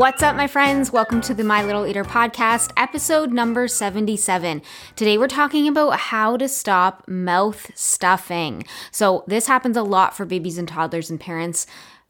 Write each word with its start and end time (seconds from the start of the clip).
What's 0.00 0.22
up, 0.22 0.34
my 0.34 0.46
friends? 0.46 0.90
Welcome 0.90 1.20
to 1.20 1.34
the 1.34 1.44
My 1.44 1.62
Little 1.62 1.86
Eater 1.86 2.04
podcast, 2.04 2.72
episode 2.74 3.34
number 3.34 3.68
77. 3.68 4.62
Today, 4.96 5.18
we're 5.18 5.28
talking 5.28 5.68
about 5.68 5.90
how 5.90 6.38
to 6.38 6.48
stop 6.48 7.06
mouth 7.06 7.70
stuffing. 7.74 8.64
So, 8.90 9.24
this 9.26 9.46
happens 9.46 9.76
a 9.76 9.82
lot 9.82 10.16
for 10.16 10.24
babies 10.24 10.56
and 10.56 10.66
toddlers 10.66 11.10
and 11.10 11.20
parents 11.20 11.66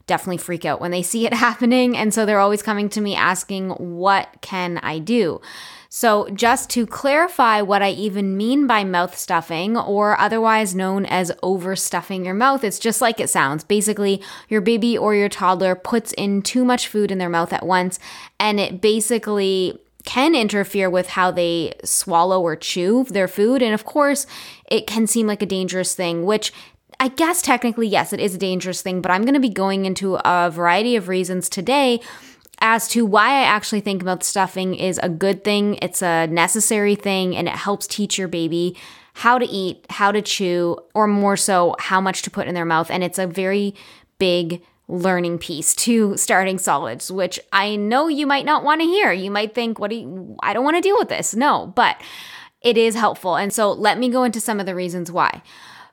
definitely 0.06 0.38
freak 0.38 0.64
out 0.64 0.80
when 0.80 0.92
they 0.92 1.02
see 1.02 1.26
it 1.26 1.34
happening. 1.46 1.96
And 1.96 2.14
so 2.14 2.24
they're 2.24 2.38
always 2.38 2.62
coming 2.62 2.88
to 2.90 3.00
me 3.00 3.16
asking, 3.16 3.70
What 3.70 4.28
can 4.40 4.78
I 4.78 5.00
do? 5.00 5.40
So, 5.92 6.28
just 6.28 6.70
to 6.70 6.86
clarify 6.86 7.62
what 7.62 7.82
I 7.82 7.90
even 7.90 8.36
mean 8.36 8.68
by 8.68 8.84
mouth 8.84 9.18
stuffing, 9.18 9.76
or 9.76 10.18
otherwise 10.20 10.72
known 10.72 11.04
as 11.04 11.32
overstuffing 11.42 12.24
your 12.24 12.32
mouth, 12.32 12.62
it's 12.62 12.78
just 12.78 13.00
like 13.00 13.18
it 13.18 13.28
sounds. 13.28 13.64
Basically, 13.64 14.22
your 14.48 14.60
baby 14.60 14.96
or 14.96 15.16
your 15.16 15.28
toddler 15.28 15.74
puts 15.74 16.12
in 16.12 16.42
too 16.42 16.64
much 16.64 16.86
food 16.86 17.10
in 17.10 17.18
their 17.18 17.28
mouth 17.28 17.52
at 17.52 17.66
once, 17.66 17.98
and 18.38 18.60
it 18.60 18.80
basically 18.80 19.80
can 20.04 20.36
interfere 20.36 20.88
with 20.88 21.08
how 21.08 21.32
they 21.32 21.74
swallow 21.82 22.40
or 22.40 22.54
chew 22.54 23.02
their 23.10 23.26
food. 23.26 23.60
And 23.60 23.74
of 23.74 23.84
course, 23.84 24.28
it 24.70 24.86
can 24.86 25.08
seem 25.08 25.26
like 25.26 25.42
a 25.42 25.46
dangerous 25.46 25.96
thing, 25.96 26.24
which 26.24 26.52
I 27.00 27.08
guess 27.08 27.42
technically, 27.42 27.88
yes, 27.88 28.12
it 28.12 28.20
is 28.20 28.34
a 28.34 28.38
dangerous 28.38 28.80
thing, 28.80 29.00
but 29.00 29.10
I'm 29.10 29.22
going 29.22 29.34
to 29.34 29.40
be 29.40 29.48
going 29.48 29.86
into 29.86 30.16
a 30.16 30.50
variety 30.50 30.94
of 30.94 31.08
reasons 31.08 31.48
today 31.48 32.00
as 32.60 32.88
to 32.88 33.06
why 33.06 33.30
I 33.30 33.42
actually 33.44 33.80
think 33.80 34.04
mouth 34.04 34.22
stuffing 34.22 34.74
is 34.74 34.98
a 35.02 35.08
good 35.08 35.44
thing. 35.44 35.78
It's 35.82 36.02
a 36.02 36.26
necessary 36.26 36.94
thing 36.94 37.36
and 37.36 37.48
it 37.48 37.54
helps 37.54 37.86
teach 37.86 38.18
your 38.18 38.28
baby 38.28 38.76
how 39.14 39.38
to 39.38 39.46
eat, 39.46 39.84
how 39.90 40.12
to 40.12 40.22
chew, 40.22 40.78
or 40.94 41.06
more 41.06 41.36
so, 41.36 41.74
how 41.78 42.00
much 42.00 42.22
to 42.22 42.30
put 42.30 42.46
in 42.46 42.54
their 42.54 42.64
mouth. 42.64 42.90
And 42.90 43.02
it's 43.02 43.18
a 43.18 43.26
very 43.26 43.74
big 44.18 44.62
learning 44.88 45.38
piece 45.38 45.74
to 45.74 46.16
starting 46.16 46.58
solids, 46.58 47.10
which 47.10 47.40
I 47.52 47.76
know 47.76 48.08
you 48.08 48.26
might 48.26 48.44
not 48.44 48.64
want 48.64 48.80
to 48.80 48.86
hear. 48.86 49.12
You 49.12 49.30
might 49.30 49.54
think, 49.54 49.78
what 49.78 49.90
do 49.90 49.96
you, 49.96 50.36
I 50.42 50.52
don't 50.52 50.64
want 50.64 50.76
to 50.76 50.82
deal 50.82 50.98
with 50.98 51.08
this. 51.08 51.34
No, 51.34 51.72
but 51.76 52.00
it 52.60 52.76
is 52.76 52.94
helpful. 52.94 53.36
And 53.36 53.52
so 53.52 53.72
let 53.72 53.98
me 53.98 54.08
go 54.08 54.24
into 54.24 54.40
some 54.40 54.60
of 54.60 54.66
the 54.66 54.74
reasons 54.74 55.10
why. 55.10 55.42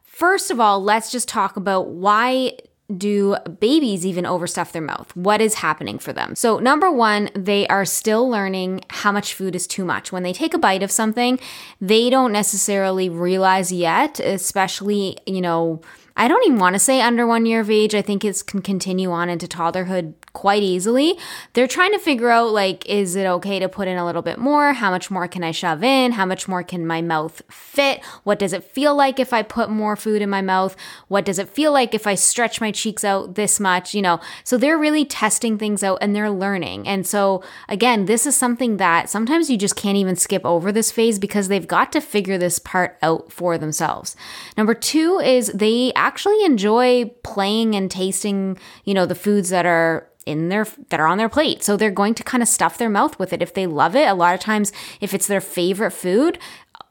First 0.04 0.52
of 0.52 0.60
all, 0.60 0.84
let's 0.84 1.12
just 1.12 1.28
talk 1.28 1.58
about 1.58 1.90
why 1.90 2.58
do 2.96 3.36
babies 3.60 4.06
even 4.06 4.26
overstuff 4.26 4.72
their 4.72 4.82
mouth? 4.82 5.14
What 5.16 5.42
is 5.42 5.56
happening 5.56 6.00
for 6.00 6.14
them? 6.14 6.36
So, 6.36 6.60
number 6.60 6.90
one, 6.90 7.30
they 7.34 7.68
are 7.68 7.86
still 7.86 8.30
learning 8.30 8.82
how 8.90 9.12
much 9.12 9.34
food 9.34 9.56
is 9.56 9.68
too 9.68 9.84
much. 9.84 10.12
When 10.12 10.24
they 10.24 10.34
take 10.34 10.54
a 10.54 10.58
bite 10.58 10.84
of 10.84 10.92
something, 10.92 11.40
they 11.82 12.10
don't 12.10 12.32
necessarily 12.32 13.10
realize 13.10 13.72
yet, 13.72 14.20
especially, 14.20 15.18
you 15.26 15.42
know, 15.42 15.82
I 16.18 16.28
don't 16.28 16.44
even 16.46 16.58
want 16.58 16.74
to 16.74 16.80
say 16.80 17.00
under 17.00 17.28
one 17.28 17.46
year 17.46 17.62
of 17.62 17.70
age. 17.70 17.94
I 17.94 18.02
think 18.02 18.26
it 18.26 18.44
can 18.48 18.62
continue 18.62 19.12
on 19.12 19.30
into 19.30 19.48
toddlerhood 19.48 20.16
quite 20.34 20.64
easily. 20.64 21.18
They're 21.54 21.68
trying 21.68 21.94
to 21.94 22.00
figure 22.00 22.30
out 22.30 22.52
like, 22.52 22.86
is 22.88 23.16
it 23.16 23.26
okay 23.26 23.60
to 23.60 23.70
put 23.70 23.88
in 23.88 23.98
a 23.98 24.06
little 24.06 24.22
bit 24.22 24.38
more? 24.38 24.74
How 24.74 24.92
much 24.92 25.10
more 25.10 25.28
can 25.28 25.44
I 25.44 25.52
shove 25.52 25.84
in? 25.84 26.12
How 26.12 26.26
much 26.26 26.48
more 26.48 26.64
can 26.64 26.86
my 26.86 27.02
mouth 27.02 27.42
fit? 27.50 28.04
What 28.24 28.40
does 28.40 28.54
it 28.54 28.64
feel 28.64 28.96
like 28.96 29.20
if 29.20 29.32
I 29.32 29.44
put 29.44 29.70
more 29.70 29.96
food 29.96 30.22
in 30.22 30.30
my 30.30 30.42
mouth? 30.42 30.76
What 31.08 31.26
does 31.26 31.40
it 31.40 31.50
feel 31.50 31.72
like 31.72 31.94
if 31.94 32.08
I 32.08 32.16
stretch 32.16 32.60
my 32.60 32.72
cheeks 32.72 33.04
out 33.04 33.36
this 33.36 33.60
much? 33.60 33.94
You 33.94 34.02
know, 34.02 34.20
so 34.44 34.58
they're 34.58 34.78
really 34.78 35.06
testing 35.06 35.58
things 35.58 35.84
out 35.84 36.00
and 36.02 36.16
they're 36.16 36.30
learning. 36.32 36.88
And 36.88 37.06
so, 37.06 37.44
again, 37.70 38.06
this 38.06 38.26
is 38.26 38.36
something 38.36 38.78
that 38.78 39.10
sometimes 39.10 39.50
you 39.50 39.58
just 39.58 39.76
can't 39.76 39.98
even 39.98 40.16
skip 40.16 40.46
over 40.46 40.72
this 40.72 40.92
phase 40.92 41.20
because 41.20 41.48
they've 41.48 41.68
got 41.68 41.92
to 41.94 42.02
figure 42.02 42.38
this 42.38 42.58
part 42.58 42.98
out 43.02 43.32
for 43.32 43.58
themselves. 43.58 44.16
Number 44.58 44.74
two 44.74 45.20
is 45.20 45.48
they 45.48 45.92
actually 46.08 46.44
enjoy 46.46 47.12
playing 47.24 47.76
and 47.76 47.92
tasting, 47.92 48.58
you 48.86 48.94
know, 48.94 49.06
the 49.06 49.16
foods 49.16 49.50
that 49.50 49.66
are 49.66 50.08
in 50.26 50.50
their 50.50 50.66
that 50.90 51.00
are 51.00 51.08
on 51.08 51.18
their 51.18 51.30
plate. 51.30 51.64
So 51.64 51.76
they're 51.76 51.92
going 51.92 52.14
to 52.16 52.24
kind 52.24 52.42
of 52.42 52.50
stuff 52.50 52.78
their 52.78 52.90
mouth 52.90 53.20
with 53.20 53.34
it 53.34 53.42
if 53.42 53.54
they 53.54 53.68
love 53.68 53.96
it. 53.96 54.08
A 54.08 54.14
lot 54.14 54.34
of 54.34 54.40
times 54.40 54.72
if 55.02 55.14
it's 55.14 55.28
their 55.28 55.42
favorite 55.42 55.92
food, 55.92 56.40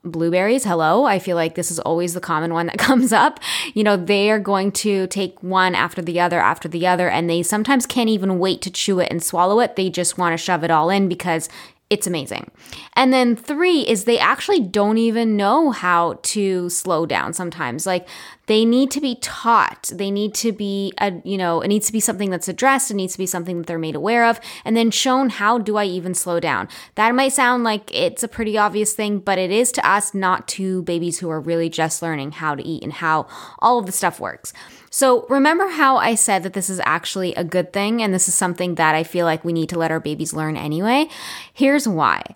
blueberries, 0.05 0.65
hello. 0.65 1.05
I 1.05 1.19
feel 1.19 1.37
like 1.37 1.55
this 1.55 1.71
is 1.71 1.79
always 1.81 2.15
the 2.15 2.21
common 2.21 2.53
one 2.53 2.67
that 2.67 2.79
comes 2.89 3.13
up. 3.13 3.41
You 3.75 3.85
know, 3.85 3.97
they 3.97 4.31
are 4.31 4.39
going 4.39 4.73
to 4.73 5.07
take 5.07 5.43
one 5.43 5.75
after 5.75 6.03
the 6.03 6.21
other 6.21 6.41
after 6.41 6.69
the 6.69 6.87
other, 6.87 7.09
and 7.09 7.29
they 7.29 7.43
sometimes 7.43 7.87
can't 7.87 8.11
even 8.11 8.39
wait 8.39 8.61
to 8.63 8.71
chew 8.71 9.01
it 9.01 9.09
and 9.11 9.23
swallow 9.23 9.61
it. 9.61 9.77
They 9.77 9.91
just 9.91 10.19
want 10.19 10.33
to 10.35 10.45
shove 10.45 10.63
it 10.63 10.71
all 10.71 10.91
in 10.91 11.09
because 11.09 11.49
it's 11.89 12.07
amazing. 12.07 12.51
And 12.95 13.13
then 13.13 13.37
three 13.37 13.83
is 13.83 14.05
they 14.05 14.19
actually 14.19 14.61
don't 14.61 14.99
even 14.99 15.37
know 15.37 15.71
how 15.71 16.19
to 16.23 16.69
slow 16.69 17.07
down 17.07 17.33
sometimes. 17.33 17.87
Like 17.87 18.09
they 18.47 18.65
need 18.65 18.91
to 18.93 19.01
be 19.01 19.17
taught. 19.17 19.91
They 19.93 20.11
need 20.11 20.35
to 20.35 20.53
be, 20.53 20.93
a, 20.99 21.21
you 21.25 21.37
know, 21.37 21.61
it 21.61 21.69
needs 21.69 21.87
to 21.87 21.93
be 21.93 22.01
something 22.01 22.31
that's 22.31 22.49
addressed. 22.49 22.91
It 22.91 22.95
needs 22.95 23.13
to 23.13 23.19
be 23.19 23.27
something 23.27 23.59
that 23.59 23.67
they're 23.67 23.79
made 23.79 23.97
aware 23.97 24.25
of 24.25 24.41
and 24.65 24.77
then 24.77 24.91
shown 24.91 25.31
how 25.31 25.59
do 25.59 25.77
I 25.77 25.85
even 25.85 26.15
slow 26.15 26.41
down. 26.41 26.69
That 26.95 27.15
might 27.15 27.33
sound 27.33 27.65
like 27.65 27.93
it's 27.95 28.23
a 28.23 28.29
pretty 28.29 28.57
obvious 28.57 28.95
thing, 28.95 29.19
but 29.19 29.39
it 29.39 29.51
is 29.51 29.73
to 29.73 29.89
us, 29.89 30.15
not 30.15 30.47
to 30.49 30.83
babies 30.83 31.19
who 31.19 31.29
are 31.29 31.41
really 31.41 31.69
just 31.69 32.03
learning 32.03 32.33
how 32.33 32.55
to 32.55 32.65
eat 32.65 32.83
and 32.83 32.93
how 32.93 33.27
all 33.59 33.79
of 33.79 33.87
the 33.87 33.93
stuff 33.93 34.21
works. 34.21 34.53
So, 34.91 35.27
remember 35.29 35.69
how 35.69 35.97
I 35.97 36.15
said 36.15 36.43
that 36.45 36.55
this 36.55 36.71
is 36.71 36.81
actually 36.85 37.35
a 37.35 37.45
good 37.45 37.73
thing, 37.73 38.03
and 38.03 38.15
this 38.15 38.29
is 38.29 38.35
something 38.35 38.77
that 38.77 38.95
I 38.95 39.03
feel 39.03 39.27
like 39.27 39.45
we 39.45 39.53
need 39.53 39.69
to 39.71 39.79
let 39.79 39.91
our 39.91 40.01
babies 40.01 40.33
learn 40.33 40.57
anyway? 40.57 41.09
Here's 41.53 41.87
why. 41.87 42.35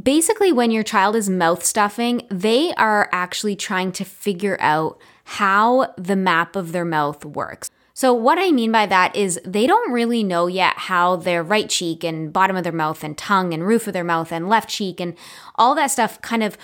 Basically, 0.00 0.52
when 0.52 0.70
your 0.70 0.82
child 0.82 1.14
is 1.14 1.28
mouth 1.28 1.64
stuffing, 1.64 2.26
they 2.30 2.72
are 2.74 3.08
actually 3.12 3.54
trying 3.54 3.92
to 3.92 4.04
figure 4.04 4.56
out 4.58 4.98
how 5.24 5.92
the 5.96 6.16
map 6.16 6.56
of 6.56 6.72
their 6.72 6.84
mouth 6.84 7.24
works. 7.24 7.70
So, 7.94 8.14
what 8.14 8.38
I 8.38 8.50
mean 8.50 8.72
by 8.72 8.86
that 8.86 9.14
is 9.14 9.38
they 9.44 9.66
don't 9.66 9.92
really 9.92 10.24
know 10.24 10.46
yet 10.46 10.74
how 10.76 11.16
their 11.16 11.42
right 11.42 11.68
cheek 11.68 12.02
and 12.02 12.32
bottom 12.32 12.56
of 12.56 12.64
their 12.64 12.72
mouth 12.72 13.04
and 13.04 13.16
tongue 13.16 13.52
and 13.52 13.66
roof 13.66 13.86
of 13.86 13.92
their 13.92 14.04
mouth 14.04 14.32
and 14.32 14.48
left 14.48 14.70
cheek 14.70 14.98
and 14.98 15.14
all 15.56 15.74
that 15.74 15.90
stuff 15.90 16.20
kind 16.22 16.42
of 16.42 16.56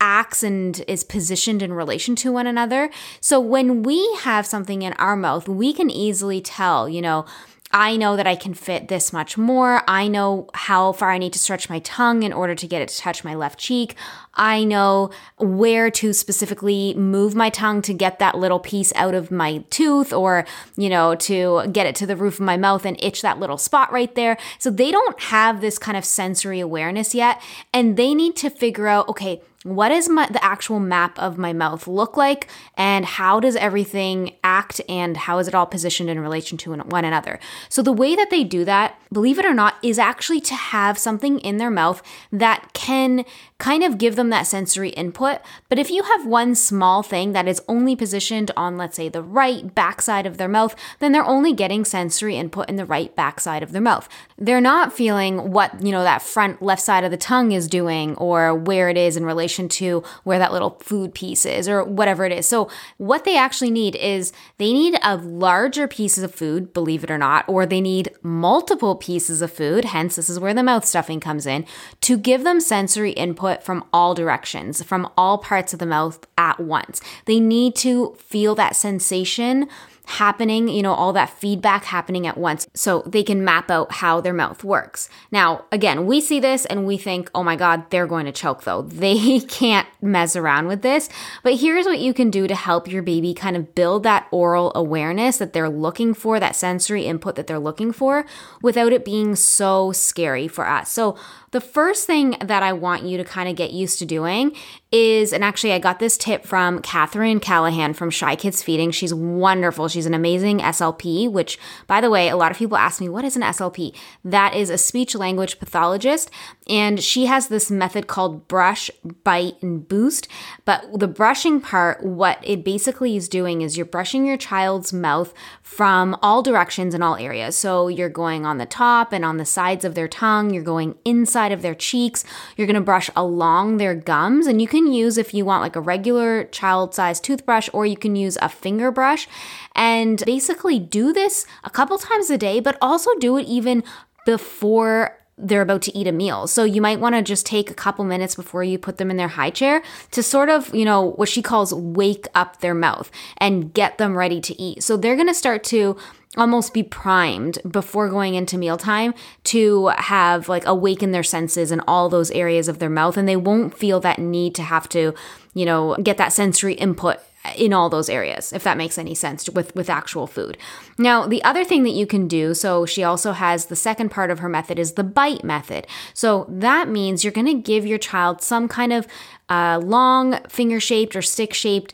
acts 0.00 0.42
and 0.42 0.84
is 0.86 1.04
positioned 1.04 1.62
in 1.62 1.72
relation 1.72 2.14
to 2.16 2.32
one 2.32 2.46
another. 2.46 2.90
So 3.20 3.40
when 3.40 3.82
we 3.82 4.06
have 4.20 4.46
something 4.46 4.82
in 4.82 4.92
our 4.94 5.16
mouth, 5.16 5.48
we 5.48 5.72
can 5.72 5.90
easily 5.90 6.40
tell, 6.40 6.88
you 6.88 7.00
know, 7.02 7.24
I 7.72 7.96
know 7.96 8.16
that 8.16 8.26
I 8.26 8.36
can 8.36 8.54
fit 8.54 8.88
this 8.88 9.12
much 9.12 9.36
more. 9.36 9.82
I 9.88 10.08
know 10.08 10.48
how 10.54 10.92
far 10.92 11.10
I 11.10 11.18
need 11.18 11.32
to 11.32 11.38
stretch 11.38 11.68
my 11.68 11.80
tongue 11.80 12.22
in 12.22 12.32
order 12.32 12.54
to 12.54 12.66
get 12.66 12.80
it 12.80 12.88
to 12.88 12.96
touch 12.96 13.24
my 13.24 13.34
left 13.34 13.58
cheek. 13.58 13.96
I 14.34 14.64
know 14.64 15.10
where 15.38 15.90
to 15.90 16.12
specifically 16.12 16.94
move 16.94 17.34
my 17.34 17.50
tongue 17.50 17.82
to 17.82 17.92
get 17.92 18.18
that 18.18 18.38
little 18.38 18.60
piece 18.60 18.92
out 18.94 19.14
of 19.14 19.30
my 19.30 19.64
tooth 19.68 20.12
or, 20.12 20.46
you 20.76 20.88
know, 20.88 21.16
to 21.16 21.66
get 21.72 21.86
it 21.86 21.96
to 21.96 22.06
the 22.06 22.16
roof 22.16 22.34
of 22.34 22.46
my 22.46 22.56
mouth 22.56 22.86
and 22.86 23.02
itch 23.02 23.20
that 23.22 23.40
little 23.40 23.58
spot 23.58 23.92
right 23.92 24.14
there. 24.14 24.38
So 24.58 24.70
they 24.70 24.90
don't 24.90 25.20
have 25.24 25.60
this 25.60 25.78
kind 25.78 25.96
of 25.96 26.04
sensory 26.04 26.60
awareness 26.60 27.14
yet. 27.14 27.42
And 27.74 27.96
they 27.96 28.14
need 28.14 28.36
to 28.36 28.48
figure 28.48 28.86
out, 28.86 29.08
okay, 29.08 29.42
what 29.66 29.88
does 29.88 30.08
my, 30.08 30.26
the 30.28 30.42
actual 30.44 30.78
map 30.78 31.18
of 31.18 31.36
my 31.38 31.52
mouth 31.52 31.88
look 31.88 32.16
like 32.16 32.48
and 32.76 33.04
how 33.04 33.40
does 33.40 33.56
everything 33.56 34.34
act 34.44 34.80
and 34.88 35.16
how 35.16 35.38
is 35.38 35.48
it 35.48 35.54
all 35.54 35.66
positioned 35.66 36.08
in 36.08 36.20
relation 36.20 36.56
to 36.56 36.72
one 36.72 37.04
another 37.04 37.38
so 37.68 37.82
the 37.82 37.92
way 37.92 38.14
that 38.14 38.30
they 38.30 38.44
do 38.44 38.64
that 38.64 38.98
believe 39.12 39.38
it 39.38 39.44
or 39.44 39.54
not 39.54 39.76
is 39.82 39.98
actually 39.98 40.40
to 40.40 40.54
have 40.54 40.98
something 40.98 41.38
in 41.40 41.56
their 41.56 41.70
mouth 41.70 42.02
that 42.32 42.72
can 42.72 43.24
kind 43.58 43.82
of 43.82 43.96
give 43.96 44.16
them 44.16 44.28
that 44.28 44.46
sensory 44.46 44.90
input. 44.90 45.38
But 45.68 45.78
if 45.78 45.90
you 45.90 46.02
have 46.02 46.26
one 46.26 46.54
small 46.54 47.02
thing 47.02 47.32
that 47.32 47.48
is 47.48 47.62
only 47.68 47.96
positioned 47.96 48.50
on, 48.56 48.76
let's 48.76 48.96
say, 48.96 49.08
the 49.08 49.22
right 49.22 49.74
backside 49.74 50.26
of 50.26 50.36
their 50.36 50.48
mouth, 50.48 50.76
then 50.98 51.12
they're 51.12 51.24
only 51.24 51.54
getting 51.54 51.84
sensory 51.84 52.36
input 52.36 52.68
in 52.68 52.76
the 52.76 52.84
right 52.84 53.14
backside 53.16 53.62
of 53.62 53.72
their 53.72 53.80
mouth. 53.80 54.08
They're 54.36 54.60
not 54.60 54.92
feeling 54.92 55.52
what, 55.52 55.82
you 55.82 55.90
know, 55.90 56.02
that 56.02 56.20
front 56.20 56.60
left 56.60 56.82
side 56.82 57.04
of 57.04 57.10
the 57.10 57.16
tongue 57.16 57.52
is 57.52 57.66
doing 57.66 58.14
or 58.16 58.54
where 58.54 58.90
it 58.90 58.98
is 58.98 59.16
in 59.16 59.24
relation 59.24 59.55
relation 59.56 59.68
to 59.68 60.02
where 60.24 60.38
that 60.38 60.52
little 60.52 60.78
food 60.80 61.14
piece 61.14 61.46
is 61.46 61.68
or 61.68 61.84
whatever 61.84 62.24
it 62.24 62.32
is. 62.32 62.46
So, 62.46 62.68
what 62.98 63.24
they 63.24 63.36
actually 63.36 63.70
need 63.70 63.96
is 63.96 64.32
they 64.58 64.72
need 64.72 64.98
a 65.02 65.16
larger 65.16 65.88
pieces 65.88 66.24
of 66.24 66.34
food, 66.34 66.72
believe 66.72 67.04
it 67.04 67.10
or 67.10 67.18
not, 67.18 67.44
or 67.48 67.66
they 67.66 67.80
need 67.80 68.10
multiple 68.22 68.96
pieces 68.96 69.42
of 69.42 69.52
food, 69.52 69.86
hence, 69.86 70.16
this 70.16 70.28
is 70.28 70.38
where 70.38 70.54
the 70.54 70.62
mouth 70.62 70.84
stuffing 70.84 71.20
comes 71.20 71.46
in, 71.46 71.64
to 72.02 72.16
give 72.16 72.44
them 72.44 72.60
sensory 72.60 73.12
input 73.12 73.62
from 73.62 73.84
all 73.92 74.14
directions, 74.14 74.82
from 74.82 75.08
all 75.16 75.38
parts 75.38 75.72
of 75.72 75.78
the 75.78 75.86
mouth 75.86 76.26
at 76.38 76.60
once. 76.60 77.00
They 77.24 77.40
need 77.40 77.74
to 77.76 78.16
feel 78.18 78.54
that 78.56 78.76
sensation 78.76 79.68
happening, 80.06 80.68
you 80.68 80.82
know, 80.82 80.94
all 80.94 81.12
that 81.12 81.30
feedback 81.30 81.84
happening 81.84 82.26
at 82.26 82.38
once 82.38 82.66
so 82.74 83.02
they 83.04 83.22
can 83.22 83.44
map 83.44 83.70
out 83.70 83.92
how 83.92 84.20
their 84.20 84.32
mouth 84.32 84.62
works. 84.64 85.08
Now, 85.30 85.64
again, 85.72 86.06
we 86.06 86.20
see 86.20 86.40
this 86.40 86.64
and 86.64 86.86
we 86.86 86.96
think, 86.96 87.28
oh 87.34 87.42
my 87.42 87.56
God, 87.56 87.90
they're 87.90 88.06
going 88.06 88.26
to 88.26 88.32
choke 88.32 88.64
though. 88.64 88.82
They 89.06 89.40
can't 89.40 89.86
mess 90.00 90.36
around 90.36 90.68
with 90.68 90.82
this. 90.82 91.08
But 91.42 91.56
here's 91.56 91.86
what 91.86 91.98
you 91.98 92.14
can 92.14 92.30
do 92.30 92.46
to 92.46 92.54
help 92.54 92.90
your 92.90 93.02
baby 93.02 93.34
kind 93.34 93.56
of 93.56 93.74
build 93.74 94.02
that 94.04 94.26
oral 94.30 94.72
awareness 94.74 95.36
that 95.36 95.52
they're 95.52 95.68
looking 95.68 96.14
for, 96.14 96.40
that 96.40 96.56
sensory 96.56 97.04
input 97.04 97.36
that 97.36 97.46
they're 97.46 97.58
looking 97.58 97.92
for 97.92 98.24
without 98.62 98.92
it 98.92 99.04
being 99.04 99.36
so 99.36 99.92
scary 99.92 100.48
for 100.48 100.66
us. 100.66 100.90
So, 100.90 101.16
the 101.52 101.60
first 101.60 102.06
thing 102.06 102.36
that 102.44 102.62
I 102.62 102.74
want 102.74 103.04
you 103.04 103.16
to 103.16 103.24
kind 103.24 103.48
of 103.48 103.56
get 103.56 103.72
used 103.72 103.98
to 104.00 104.04
doing 104.04 104.54
is, 104.92 105.32
and 105.32 105.42
actually, 105.42 105.72
I 105.72 105.78
got 105.78 105.98
this 105.98 106.18
tip 106.18 106.44
from 106.44 106.82
Catherine 106.82 107.40
Callahan 107.40 107.94
from 107.94 108.10
Shy 108.10 108.36
Kids 108.36 108.62
Feeding. 108.62 108.90
She's 108.90 109.14
wonderful. 109.14 109.88
An 110.04 110.12
amazing 110.12 110.58
SLP, 110.58 111.30
which, 111.30 111.58
by 111.86 112.02
the 112.02 112.10
way, 112.10 112.28
a 112.28 112.36
lot 112.36 112.50
of 112.50 112.58
people 112.58 112.76
ask 112.76 113.00
me, 113.00 113.08
what 113.08 113.24
is 113.24 113.36
an 113.36 113.42
SLP? 113.42 113.94
That 114.22 114.54
is 114.54 114.68
a 114.68 114.76
speech 114.76 115.14
language 115.14 115.58
pathologist. 115.58 116.30
And 116.68 117.02
she 117.02 117.26
has 117.26 117.48
this 117.48 117.70
method 117.70 118.08
called 118.08 118.48
brush, 118.48 118.90
bite, 119.24 119.62
and 119.62 119.86
boost. 119.86 120.28
But 120.64 120.98
the 120.98 121.06
brushing 121.08 121.60
part, 121.60 122.02
what 122.04 122.38
it 122.42 122.64
basically 122.64 123.16
is 123.16 123.28
doing 123.28 123.62
is 123.62 123.76
you're 123.76 123.86
brushing 123.86 124.26
your 124.26 124.36
child's 124.36 124.92
mouth 124.92 125.32
from 125.62 126.18
all 126.20 126.42
directions 126.42 126.92
and 126.92 127.04
all 127.04 127.16
areas. 127.16 127.56
So 127.56 127.86
you're 127.88 128.08
going 128.08 128.44
on 128.44 128.58
the 128.58 128.66
top 128.66 129.12
and 129.12 129.24
on 129.24 129.36
the 129.36 129.46
sides 129.46 129.84
of 129.84 129.94
their 129.94 130.08
tongue, 130.08 130.50
you're 130.50 130.62
going 130.62 130.96
inside 131.04 131.52
of 131.52 131.62
their 131.62 131.74
cheeks. 131.74 132.24
You're 132.56 132.66
going 132.66 132.74
to 132.74 132.80
brush 132.80 133.08
along 133.14 133.76
their 133.76 133.94
gums. 133.94 134.48
And 134.48 134.60
you 134.60 134.66
can 134.66 134.92
use, 134.92 135.18
if 135.18 135.32
you 135.32 135.44
want, 135.44 135.62
like 135.62 135.76
a 135.76 135.80
regular 135.80 136.44
child 136.44 136.94
sized 136.94 137.22
toothbrush, 137.22 137.68
or 137.72 137.86
you 137.86 137.96
can 137.96 138.16
use 138.16 138.36
a 138.42 138.48
finger 138.48 138.90
brush. 138.90 139.28
And 139.74 139.85
basically 140.24 140.78
do 140.78 141.12
this 141.12 141.46
a 141.64 141.70
couple 141.70 141.98
times 141.98 142.30
a 142.30 142.38
day, 142.38 142.60
but 142.60 142.76
also 142.80 143.10
do 143.18 143.36
it 143.36 143.46
even 143.46 143.84
before 144.24 145.18
they're 145.38 145.62
about 145.62 145.82
to 145.82 145.96
eat 145.96 146.06
a 146.06 146.12
meal. 146.12 146.46
So 146.46 146.64
you 146.64 146.80
might 146.80 146.98
want 146.98 147.14
to 147.14 147.22
just 147.22 147.44
take 147.44 147.70
a 147.70 147.74
couple 147.74 148.04
minutes 148.04 148.34
before 148.34 148.64
you 148.64 148.78
put 148.78 148.96
them 148.96 149.10
in 149.10 149.18
their 149.18 149.28
high 149.28 149.50
chair 149.50 149.82
to 150.12 150.22
sort 150.22 150.48
of, 150.48 150.74
you 150.74 150.84
know, 150.84 151.10
what 151.12 151.28
she 151.28 151.42
calls 151.42 151.74
wake 151.74 152.26
up 152.34 152.60
their 152.60 152.74
mouth 152.74 153.10
and 153.36 153.72
get 153.74 153.98
them 153.98 154.16
ready 154.16 154.40
to 154.40 154.60
eat. 154.60 154.82
So 154.82 154.96
they're 154.96 155.14
going 155.14 155.28
to 155.28 155.34
start 155.34 155.62
to 155.64 155.96
almost 156.36 156.72
be 156.72 156.82
primed 156.82 157.58
before 157.68 158.08
going 158.08 158.34
into 158.34 158.58
mealtime 158.58 159.14
to 159.44 159.88
have 159.96 160.48
like 160.48 160.66
awaken 160.66 161.10
their 161.12 161.22
senses 161.22 161.70
in 161.72 161.80
all 161.80 162.08
those 162.08 162.30
areas 162.30 162.68
of 162.68 162.78
their 162.78 162.90
mouth 162.90 163.16
and 163.16 163.28
they 163.28 163.36
won't 163.36 163.76
feel 163.76 164.00
that 164.00 164.18
need 164.18 164.54
to 164.54 164.62
have 164.62 164.86
to 164.86 165.14
you 165.54 165.64
know 165.64 165.96
get 166.02 166.18
that 166.18 166.32
sensory 166.34 166.74
input 166.74 167.18
in 167.56 167.72
all 167.72 167.88
those 167.88 168.08
areas 168.08 168.52
if 168.52 168.64
that 168.64 168.76
makes 168.76 168.98
any 168.98 169.14
sense 169.14 169.48
with 169.50 169.74
with 169.74 169.90
actual 169.90 170.26
food. 170.26 170.56
Now 170.98 171.26
the 171.26 171.42
other 171.44 171.64
thing 171.64 171.82
that 171.84 171.90
you 171.90 172.06
can 172.06 172.26
do 172.28 172.54
so 172.54 172.86
she 172.86 173.04
also 173.04 173.32
has 173.32 173.66
the 173.66 173.76
second 173.76 174.10
part 174.10 174.30
of 174.30 174.38
her 174.40 174.48
method 174.48 174.78
is 174.78 174.92
the 174.92 175.04
bite 175.04 175.44
method. 175.44 175.86
So 176.14 176.46
that 176.48 176.88
means 176.88 177.22
you're 177.22 177.32
going 177.32 177.46
to 177.46 177.54
give 177.54 177.86
your 177.86 177.98
child 177.98 178.42
some 178.42 178.68
kind 178.68 178.92
of 178.92 179.06
uh, 179.48 179.80
long 179.82 180.40
finger 180.48 180.80
shaped 180.80 181.14
or 181.14 181.22
stick 181.22 181.54
shaped 181.54 181.92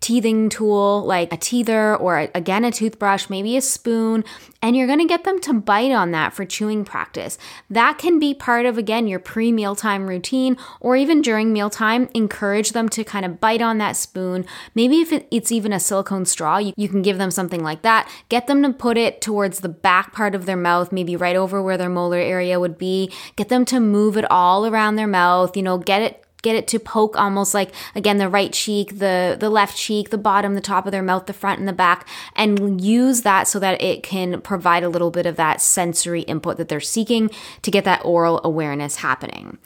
teething 0.00 0.48
tool 0.48 1.02
like 1.04 1.32
a 1.32 1.36
teether 1.36 2.00
or 2.00 2.30
again 2.34 2.64
a 2.64 2.72
toothbrush, 2.72 3.28
maybe 3.28 3.56
a 3.56 3.60
spoon, 3.60 4.24
and 4.62 4.76
you're 4.76 4.86
to 4.86 5.04
get 5.04 5.24
them 5.24 5.40
to 5.40 5.52
bite 5.52 5.92
on 5.92 6.10
that 6.10 6.34
for 6.34 6.44
chewing 6.44 6.84
practice. 6.84 7.38
That 7.68 7.98
can 7.98 8.18
be 8.18 8.34
part 8.34 8.66
of 8.66 8.78
again 8.78 9.06
your 9.06 9.18
pre 9.18 9.52
mealtime 9.52 10.08
routine 10.08 10.56
or 10.80 10.96
even 10.96 11.22
during 11.22 11.52
mealtime. 11.52 12.08
Encourage 12.14 12.72
them 12.72 12.88
to 12.90 13.04
kind 13.04 13.24
of 13.24 13.40
bite 13.40 13.62
on 13.62 13.78
that 13.78 13.96
spoon. 13.96 14.46
Maybe 14.74 15.00
if 15.00 15.12
it's 15.30 15.52
even 15.52 15.72
a 15.72 15.80
silicone 15.80 16.24
straw, 16.24 16.58
you, 16.58 16.72
you 16.76 16.88
can 16.88 17.02
give 17.02 17.18
them 17.18 17.30
something 17.30 17.62
like 17.62 17.82
that. 17.82 18.10
Get 18.28 18.46
them 18.46 18.62
to 18.62 18.72
put 18.72 18.96
it 18.96 19.20
towards 19.20 19.60
the 19.60 19.68
back 19.68 20.12
part 20.12 20.34
of 20.34 20.46
their 20.46 20.56
mouth, 20.56 20.92
maybe 20.92 21.16
right 21.16 21.36
over 21.36 21.62
where 21.62 21.78
their 21.78 21.88
molar 21.88 22.18
area 22.18 22.58
would 22.58 22.78
be. 22.78 23.12
Get 23.36 23.48
them 23.48 23.64
to 23.66 23.80
move 23.80 24.16
it 24.16 24.30
all 24.30 24.66
around 24.66 24.96
their 24.96 25.06
mouth, 25.06 25.56
you 25.56 25.62
know, 25.62 25.78
get 25.78 26.02
it 26.02 26.24
get 26.42 26.56
it 26.56 26.66
to 26.68 26.78
poke 26.78 27.16
almost 27.16 27.54
like 27.54 27.70
again 27.94 28.18
the 28.18 28.28
right 28.28 28.52
cheek 28.52 28.98
the 28.98 29.36
the 29.38 29.50
left 29.50 29.76
cheek 29.76 30.10
the 30.10 30.18
bottom 30.18 30.54
the 30.54 30.60
top 30.60 30.86
of 30.86 30.92
their 30.92 31.02
mouth 31.02 31.26
the 31.26 31.32
front 31.32 31.58
and 31.58 31.68
the 31.68 31.72
back 31.72 32.08
and 32.36 32.80
use 32.80 33.22
that 33.22 33.46
so 33.46 33.58
that 33.58 33.80
it 33.80 34.02
can 34.02 34.40
provide 34.40 34.82
a 34.82 34.88
little 34.88 35.10
bit 35.10 35.26
of 35.26 35.36
that 35.36 35.60
sensory 35.60 36.22
input 36.22 36.56
that 36.56 36.68
they're 36.68 36.80
seeking 36.80 37.30
to 37.62 37.70
get 37.70 37.84
that 37.84 38.04
oral 38.04 38.40
awareness 38.44 38.96
happening 38.96 39.58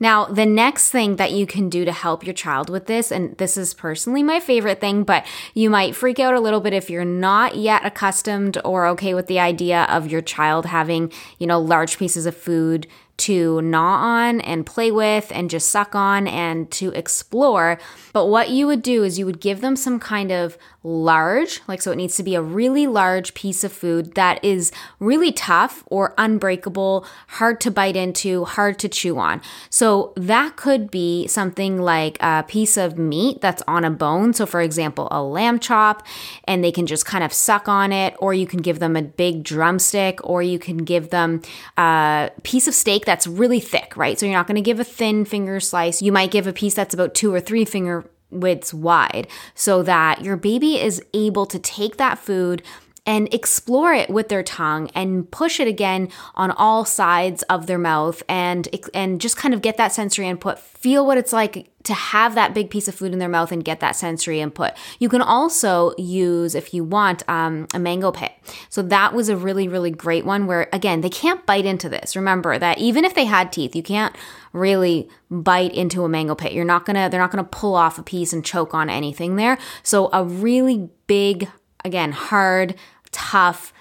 now 0.00 0.24
the 0.24 0.46
next 0.46 0.90
thing 0.90 1.16
that 1.16 1.32
you 1.32 1.46
can 1.46 1.68
do 1.68 1.84
to 1.84 1.92
help 1.92 2.24
your 2.24 2.34
child 2.34 2.70
with 2.70 2.86
this 2.86 3.10
and 3.10 3.36
this 3.38 3.56
is 3.56 3.74
personally 3.74 4.22
my 4.22 4.40
favorite 4.40 4.80
thing 4.80 5.04
but 5.04 5.26
you 5.54 5.68
might 5.70 5.94
freak 5.94 6.18
out 6.18 6.34
a 6.34 6.40
little 6.40 6.60
bit 6.60 6.72
if 6.72 6.90
you're 6.90 7.04
not 7.04 7.56
yet 7.56 7.84
accustomed 7.84 8.58
or 8.64 8.86
okay 8.86 9.14
with 9.14 9.26
the 9.26 9.38
idea 9.38 9.84
of 9.84 10.10
your 10.10 10.22
child 10.22 10.66
having 10.66 11.12
you 11.38 11.46
know 11.46 11.60
large 11.60 11.98
pieces 11.98 12.26
of 12.26 12.36
food 12.36 12.86
to 13.18 13.60
gnaw 13.62 13.96
on 13.96 14.40
and 14.40 14.64
play 14.64 14.90
with 14.90 15.30
and 15.34 15.50
just 15.50 15.70
suck 15.70 15.94
on 15.94 16.26
and 16.28 16.70
to 16.70 16.90
explore. 16.92 17.78
But 18.12 18.26
what 18.26 18.50
you 18.50 18.66
would 18.68 18.82
do 18.82 19.02
is 19.02 19.18
you 19.18 19.26
would 19.26 19.40
give 19.40 19.60
them 19.60 19.76
some 19.76 19.98
kind 19.98 20.30
of 20.30 20.56
large, 20.88 21.60
like 21.68 21.82
so 21.82 21.92
it 21.92 21.96
needs 21.96 22.16
to 22.16 22.22
be 22.22 22.34
a 22.34 22.40
really 22.40 22.86
large 22.86 23.34
piece 23.34 23.62
of 23.62 23.70
food 23.70 24.14
that 24.14 24.42
is 24.42 24.72
really 24.98 25.30
tough 25.30 25.84
or 25.86 26.14
unbreakable, 26.16 27.06
hard 27.28 27.60
to 27.60 27.70
bite 27.70 27.94
into, 27.94 28.44
hard 28.46 28.78
to 28.78 28.88
chew 28.88 29.18
on. 29.18 29.42
So 29.68 30.14
that 30.16 30.56
could 30.56 30.90
be 30.90 31.26
something 31.26 31.78
like 31.80 32.16
a 32.20 32.42
piece 32.48 32.78
of 32.78 32.96
meat 32.96 33.40
that's 33.42 33.62
on 33.68 33.84
a 33.84 33.90
bone. 33.90 34.32
So 34.32 34.46
for 34.46 34.62
example, 34.62 35.08
a 35.10 35.22
lamb 35.22 35.58
chop 35.58 36.06
and 36.44 36.64
they 36.64 36.72
can 36.72 36.86
just 36.86 37.04
kind 37.04 37.22
of 37.22 37.32
suck 37.32 37.68
on 37.68 37.92
it 37.92 38.14
or 38.18 38.32
you 38.32 38.46
can 38.46 38.60
give 38.60 38.78
them 38.78 38.96
a 38.96 39.02
big 39.02 39.44
drumstick 39.44 40.18
or 40.24 40.42
you 40.42 40.58
can 40.58 40.78
give 40.78 41.10
them 41.10 41.42
a 41.76 42.30
piece 42.44 42.66
of 42.66 42.74
steak 42.74 43.04
that's 43.04 43.26
really 43.26 43.60
thick, 43.60 43.94
right? 43.96 44.18
So 44.18 44.24
you're 44.24 44.34
not 44.34 44.46
going 44.46 44.56
to 44.56 44.62
give 44.62 44.80
a 44.80 44.84
thin 44.84 45.26
finger 45.26 45.60
slice. 45.60 46.00
You 46.00 46.12
might 46.12 46.30
give 46.30 46.46
a 46.46 46.52
piece 46.52 46.74
that's 46.74 46.94
about 46.94 47.14
2 47.14 47.34
or 47.34 47.40
3 47.40 47.66
finger 47.66 48.10
widths 48.30 48.74
wide 48.74 49.26
so 49.54 49.82
that 49.82 50.22
your 50.22 50.36
baby 50.36 50.80
is 50.80 51.02
able 51.14 51.46
to 51.46 51.58
take 51.58 51.96
that 51.96 52.18
food 52.18 52.62
and 53.08 53.32
explore 53.32 53.94
it 53.94 54.10
with 54.10 54.28
their 54.28 54.42
tongue 54.42 54.90
and 54.94 55.30
push 55.30 55.58
it 55.60 55.66
again 55.66 56.10
on 56.34 56.50
all 56.50 56.84
sides 56.84 57.42
of 57.44 57.66
their 57.66 57.78
mouth 57.78 58.22
and 58.28 58.68
and 58.92 59.18
just 59.18 59.34
kind 59.34 59.54
of 59.54 59.62
get 59.62 59.78
that 59.78 59.94
sensory 59.94 60.28
input. 60.28 60.58
Feel 60.58 61.06
what 61.06 61.16
it's 61.16 61.32
like 61.32 61.70
to 61.84 61.94
have 61.94 62.34
that 62.34 62.52
big 62.52 62.68
piece 62.68 62.86
of 62.86 62.94
food 62.94 63.14
in 63.14 63.18
their 63.18 63.28
mouth 63.28 63.50
and 63.50 63.64
get 63.64 63.80
that 63.80 63.96
sensory 63.96 64.42
input. 64.42 64.72
You 64.98 65.08
can 65.08 65.22
also 65.22 65.94
use 65.96 66.54
if 66.54 66.74
you 66.74 66.84
want 66.84 67.26
um, 67.30 67.66
a 67.72 67.78
mango 67.78 68.12
pit. 68.12 68.30
So 68.68 68.82
that 68.82 69.14
was 69.14 69.30
a 69.30 69.38
really 69.38 69.68
really 69.68 69.90
great 69.90 70.26
one 70.26 70.46
where 70.46 70.68
again 70.70 71.00
they 71.00 71.08
can't 71.08 71.46
bite 71.46 71.64
into 71.64 71.88
this. 71.88 72.14
Remember 72.14 72.58
that 72.58 72.76
even 72.76 73.06
if 73.06 73.14
they 73.14 73.24
had 73.24 73.54
teeth 73.54 73.74
you 73.74 73.82
can't 73.82 74.14
really 74.52 75.08
bite 75.30 75.72
into 75.72 76.04
a 76.04 76.10
mango 76.10 76.34
pit. 76.34 76.52
You're 76.52 76.66
not 76.66 76.84
gonna 76.84 77.08
they're 77.08 77.20
not 77.20 77.30
gonna 77.30 77.44
pull 77.44 77.74
off 77.74 77.98
a 77.98 78.02
piece 78.02 78.34
and 78.34 78.44
choke 78.44 78.74
on 78.74 78.90
anything 78.90 79.36
there. 79.36 79.56
So 79.82 80.10
a 80.12 80.22
really 80.24 80.90
big 81.06 81.48
again 81.84 82.12
hard 82.12 82.74
tough 83.12 83.72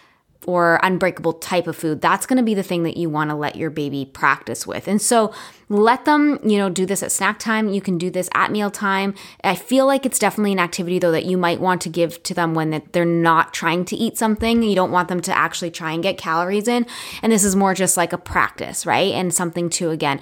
or 0.48 0.80
unbreakable 0.82 1.34
type 1.34 1.68
of 1.68 1.76
food, 1.76 2.00
that's 2.00 2.26
going 2.26 2.38
to 2.38 2.44
be 2.44 2.54
the 2.54 2.64
thing 2.64 2.84
that 2.84 2.96
you 2.96 3.10
want 3.10 3.30
to 3.30 3.36
let 3.36 3.58
your 3.58 3.70
baby 3.70 4.06
practice 4.06 4.66
with. 4.66 4.88
And 4.88 5.02
so 5.02 5.34
let 5.68 6.06
them, 6.06 6.40
you 6.42 6.58
know, 6.58 6.70
do 6.70 6.86
this 6.86 7.04
at 7.04 7.12
snack 7.12 7.38
time. 7.38 7.68
You 7.68 7.82
can 7.82 7.98
do 7.98 8.10
this 8.10 8.30
at 8.34 8.50
meal 8.50 8.72
time. 8.72 9.14
I 9.44 9.56
feel 9.56 9.86
like 9.86 10.06
it's 10.06 10.18
definitely 10.18 10.54
an 10.54 10.60
activity 10.60 11.00
though 11.00 11.12
that 11.12 11.26
you 11.26 11.38
might 11.38 11.60
want 11.60 11.82
to 11.82 11.90
give 11.90 12.24
to 12.24 12.34
them 12.34 12.54
when 12.54 12.82
they're 12.94 13.04
not 13.04 13.54
trying 13.54 13.84
to 13.86 13.98
eat 13.98 14.18
something. 14.18 14.64
You 14.64 14.76
don't 14.76 14.92
want 14.92 15.10
them 15.10 15.20
to 15.22 15.38
actually 15.38 15.72
try 15.72 15.92
and 15.92 16.02
get 16.02 16.18
calories 16.18 16.70
in. 16.70 16.86
And 17.22 17.32
this 17.32 17.44
is 17.44 17.56
more 17.56 17.74
just 17.74 17.98
like 17.98 18.14
a 18.14 18.18
practice, 18.18 18.86
right? 18.86 19.14
And 19.14 19.34
something 19.34 19.70
to 19.72 19.90
again 19.90 20.22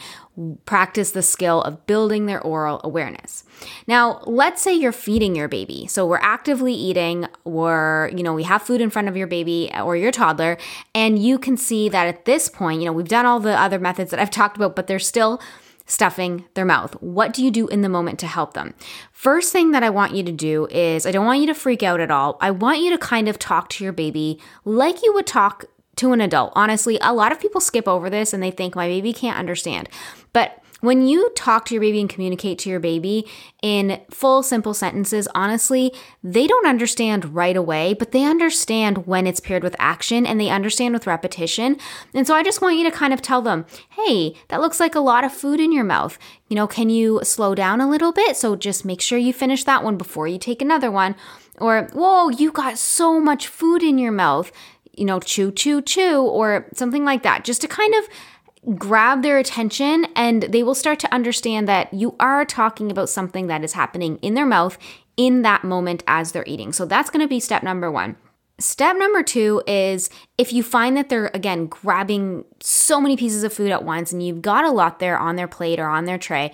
practice 0.65 1.11
the 1.11 1.21
skill 1.21 1.61
of 1.61 1.85
building 1.85 2.25
their 2.25 2.41
oral 2.41 2.81
awareness. 2.83 3.44
Now, 3.87 4.21
let's 4.25 4.61
say 4.61 4.73
you're 4.73 4.91
feeding 4.91 5.35
your 5.35 5.47
baby. 5.47 5.87
So 5.87 6.05
we're 6.05 6.19
actively 6.21 6.73
eating 6.73 7.27
or, 7.43 8.11
you 8.15 8.23
know, 8.23 8.33
we 8.33 8.43
have 8.43 8.61
food 8.61 8.81
in 8.81 8.89
front 8.89 9.07
of 9.07 9.15
your 9.17 9.27
baby 9.27 9.71
or 9.73 9.95
your 9.95 10.11
toddler 10.11 10.57
and 10.93 11.19
you 11.19 11.37
can 11.37 11.57
see 11.57 11.89
that 11.89 12.07
at 12.07 12.25
this 12.25 12.49
point, 12.49 12.81
you 12.81 12.85
know, 12.85 12.93
we've 12.93 13.07
done 13.07 13.25
all 13.25 13.39
the 13.39 13.59
other 13.59 13.79
methods 13.79 14.11
that 14.11 14.19
I've 14.19 14.31
talked 14.31 14.57
about, 14.57 14.75
but 14.75 14.87
they're 14.87 14.99
still 14.99 15.41
stuffing 15.85 16.45
their 16.55 16.65
mouth. 16.65 16.99
What 17.01 17.33
do 17.33 17.43
you 17.43 17.51
do 17.51 17.67
in 17.67 17.81
the 17.81 17.89
moment 17.89 18.19
to 18.19 18.27
help 18.27 18.53
them? 18.53 18.73
First 19.11 19.51
thing 19.51 19.71
that 19.71 19.83
I 19.83 19.89
want 19.89 20.15
you 20.15 20.23
to 20.23 20.31
do 20.31 20.67
is 20.67 21.05
I 21.05 21.11
don't 21.11 21.25
want 21.25 21.41
you 21.41 21.47
to 21.47 21.53
freak 21.53 21.83
out 21.83 21.99
at 21.99 22.11
all. 22.11 22.37
I 22.41 22.51
want 22.51 22.79
you 22.79 22.89
to 22.89 22.97
kind 22.97 23.29
of 23.29 23.37
talk 23.37 23.69
to 23.69 23.83
your 23.83 23.93
baby 23.93 24.39
like 24.63 25.03
you 25.03 25.13
would 25.13 25.27
talk 25.27 25.65
to 25.97 26.11
an 26.11 26.21
adult. 26.21 26.53
Honestly, 26.55 26.97
a 27.01 27.13
lot 27.13 27.31
of 27.31 27.39
people 27.39 27.61
skip 27.61 27.87
over 27.87 28.09
this 28.09 28.33
and 28.33 28.41
they 28.41 28.51
think 28.51 28.75
my 28.75 28.87
baby 28.87 29.13
can't 29.13 29.37
understand. 29.37 29.87
But 30.33 30.61
When 30.81 31.07
you 31.07 31.31
talk 31.35 31.65
to 31.65 31.73
your 31.73 31.81
baby 31.81 32.01
and 32.01 32.09
communicate 32.09 32.59
to 32.59 32.69
your 32.69 32.79
baby 32.79 33.25
in 33.63 34.01
full, 34.11 34.43
simple 34.43 34.73
sentences, 34.73 35.27
honestly, 35.33 35.93
they 36.21 36.47
don't 36.47 36.67
understand 36.67 37.33
right 37.33 37.55
away, 37.55 37.93
but 37.93 38.11
they 38.11 38.23
understand 38.25 39.07
when 39.07 39.25
it's 39.25 39.39
paired 39.39 39.63
with 39.63 39.75
action 39.79 40.25
and 40.25 40.39
they 40.39 40.49
understand 40.49 40.93
with 40.93 41.07
repetition. 41.07 41.77
And 42.13 42.27
so 42.27 42.35
I 42.35 42.43
just 42.43 42.61
want 42.61 42.77
you 42.77 42.83
to 42.83 42.91
kind 42.91 43.13
of 43.13 43.21
tell 43.21 43.41
them, 43.41 43.65
hey, 43.91 44.35
that 44.49 44.61
looks 44.61 44.79
like 44.79 44.95
a 44.95 44.99
lot 44.99 45.23
of 45.23 45.31
food 45.31 45.59
in 45.59 45.71
your 45.71 45.85
mouth. 45.85 46.19
You 46.49 46.55
know, 46.55 46.67
can 46.67 46.89
you 46.89 47.21
slow 47.23 47.55
down 47.55 47.79
a 47.79 47.89
little 47.89 48.11
bit? 48.11 48.35
So 48.35 48.55
just 48.55 48.85
make 48.85 49.01
sure 49.01 49.17
you 49.17 49.33
finish 49.33 49.63
that 49.63 49.83
one 49.83 49.97
before 49.97 50.27
you 50.27 50.37
take 50.37 50.61
another 50.61 50.91
one. 50.91 51.15
Or, 51.57 51.89
whoa, 51.93 52.29
you 52.29 52.51
got 52.51 52.77
so 52.77 53.19
much 53.21 53.47
food 53.47 53.81
in 53.81 53.97
your 53.97 54.11
mouth. 54.11 54.51
You 54.93 55.05
know, 55.05 55.19
chew, 55.19 55.51
chew, 55.51 55.81
chew, 55.81 56.21
or 56.21 56.67
something 56.73 57.05
like 57.05 57.23
that, 57.23 57.43
just 57.43 57.61
to 57.61 57.67
kind 57.67 57.93
of 57.95 58.07
grab 58.73 59.21
their 59.21 59.37
attention 59.37 60.07
and 60.15 60.43
they 60.43 60.63
will 60.63 60.75
start 60.75 60.99
to 60.99 61.13
understand 61.13 61.67
that 61.67 61.93
you 61.93 62.15
are 62.19 62.45
talking 62.45 62.91
about 62.91 63.09
something 63.09 63.47
that 63.47 63.63
is 63.63 63.73
happening 63.73 64.17
in 64.17 64.33
their 64.33 64.45
mouth 64.45 64.77
in 65.17 65.43
that 65.43 65.63
moment 65.63 66.03
as 66.07 66.31
they're 66.31 66.43
eating. 66.47 66.73
So 66.73 66.85
that's 66.85 67.09
going 67.09 67.21
to 67.21 67.27
be 67.27 67.39
step 67.39 67.63
number 67.63 67.91
one. 67.91 68.17
Step 68.57 68.95
number 68.97 69.21
two 69.21 69.61
is 69.67 70.09
if 70.37 70.53
you 70.53 70.63
find 70.63 70.95
that 70.95 71.09
they're, 71.09 71.29
again, 71.33 71.67
grabbing 71.67 72.45
so 72.61 73.01
many 73.01 73.17
pieces 73.17 73.43
of 73.43 73.51
food 73.51 73.71
at 73.71 73.83
once 73.83 74.13
and 74.13 74.23
you've 74.23 74.41
got 74.41 74.63
a 74.63 74.71
lot 74.71 74.99
there 74.99 75.17
on 75.17 75.35
their 75.35 75.47
plate 75.47 75.79
or 75.79 75.87
on 75.87 76.05
their 76.05 76.17
tray, 76.17 76.53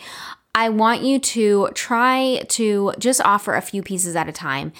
I 0.53 0.69
want 0.69 1.03
you 1.03 1.19
to 1.19 1.69
try 1.75 2.43
to 2.49 2.93
just 2.99 3.21
offer 3.21 3.55
a 3.55 3.61
few 3.61 3.81
pieces 3.83 4.15
at 4.15 4.27
a 4.27 4.33
time 4.33 4.73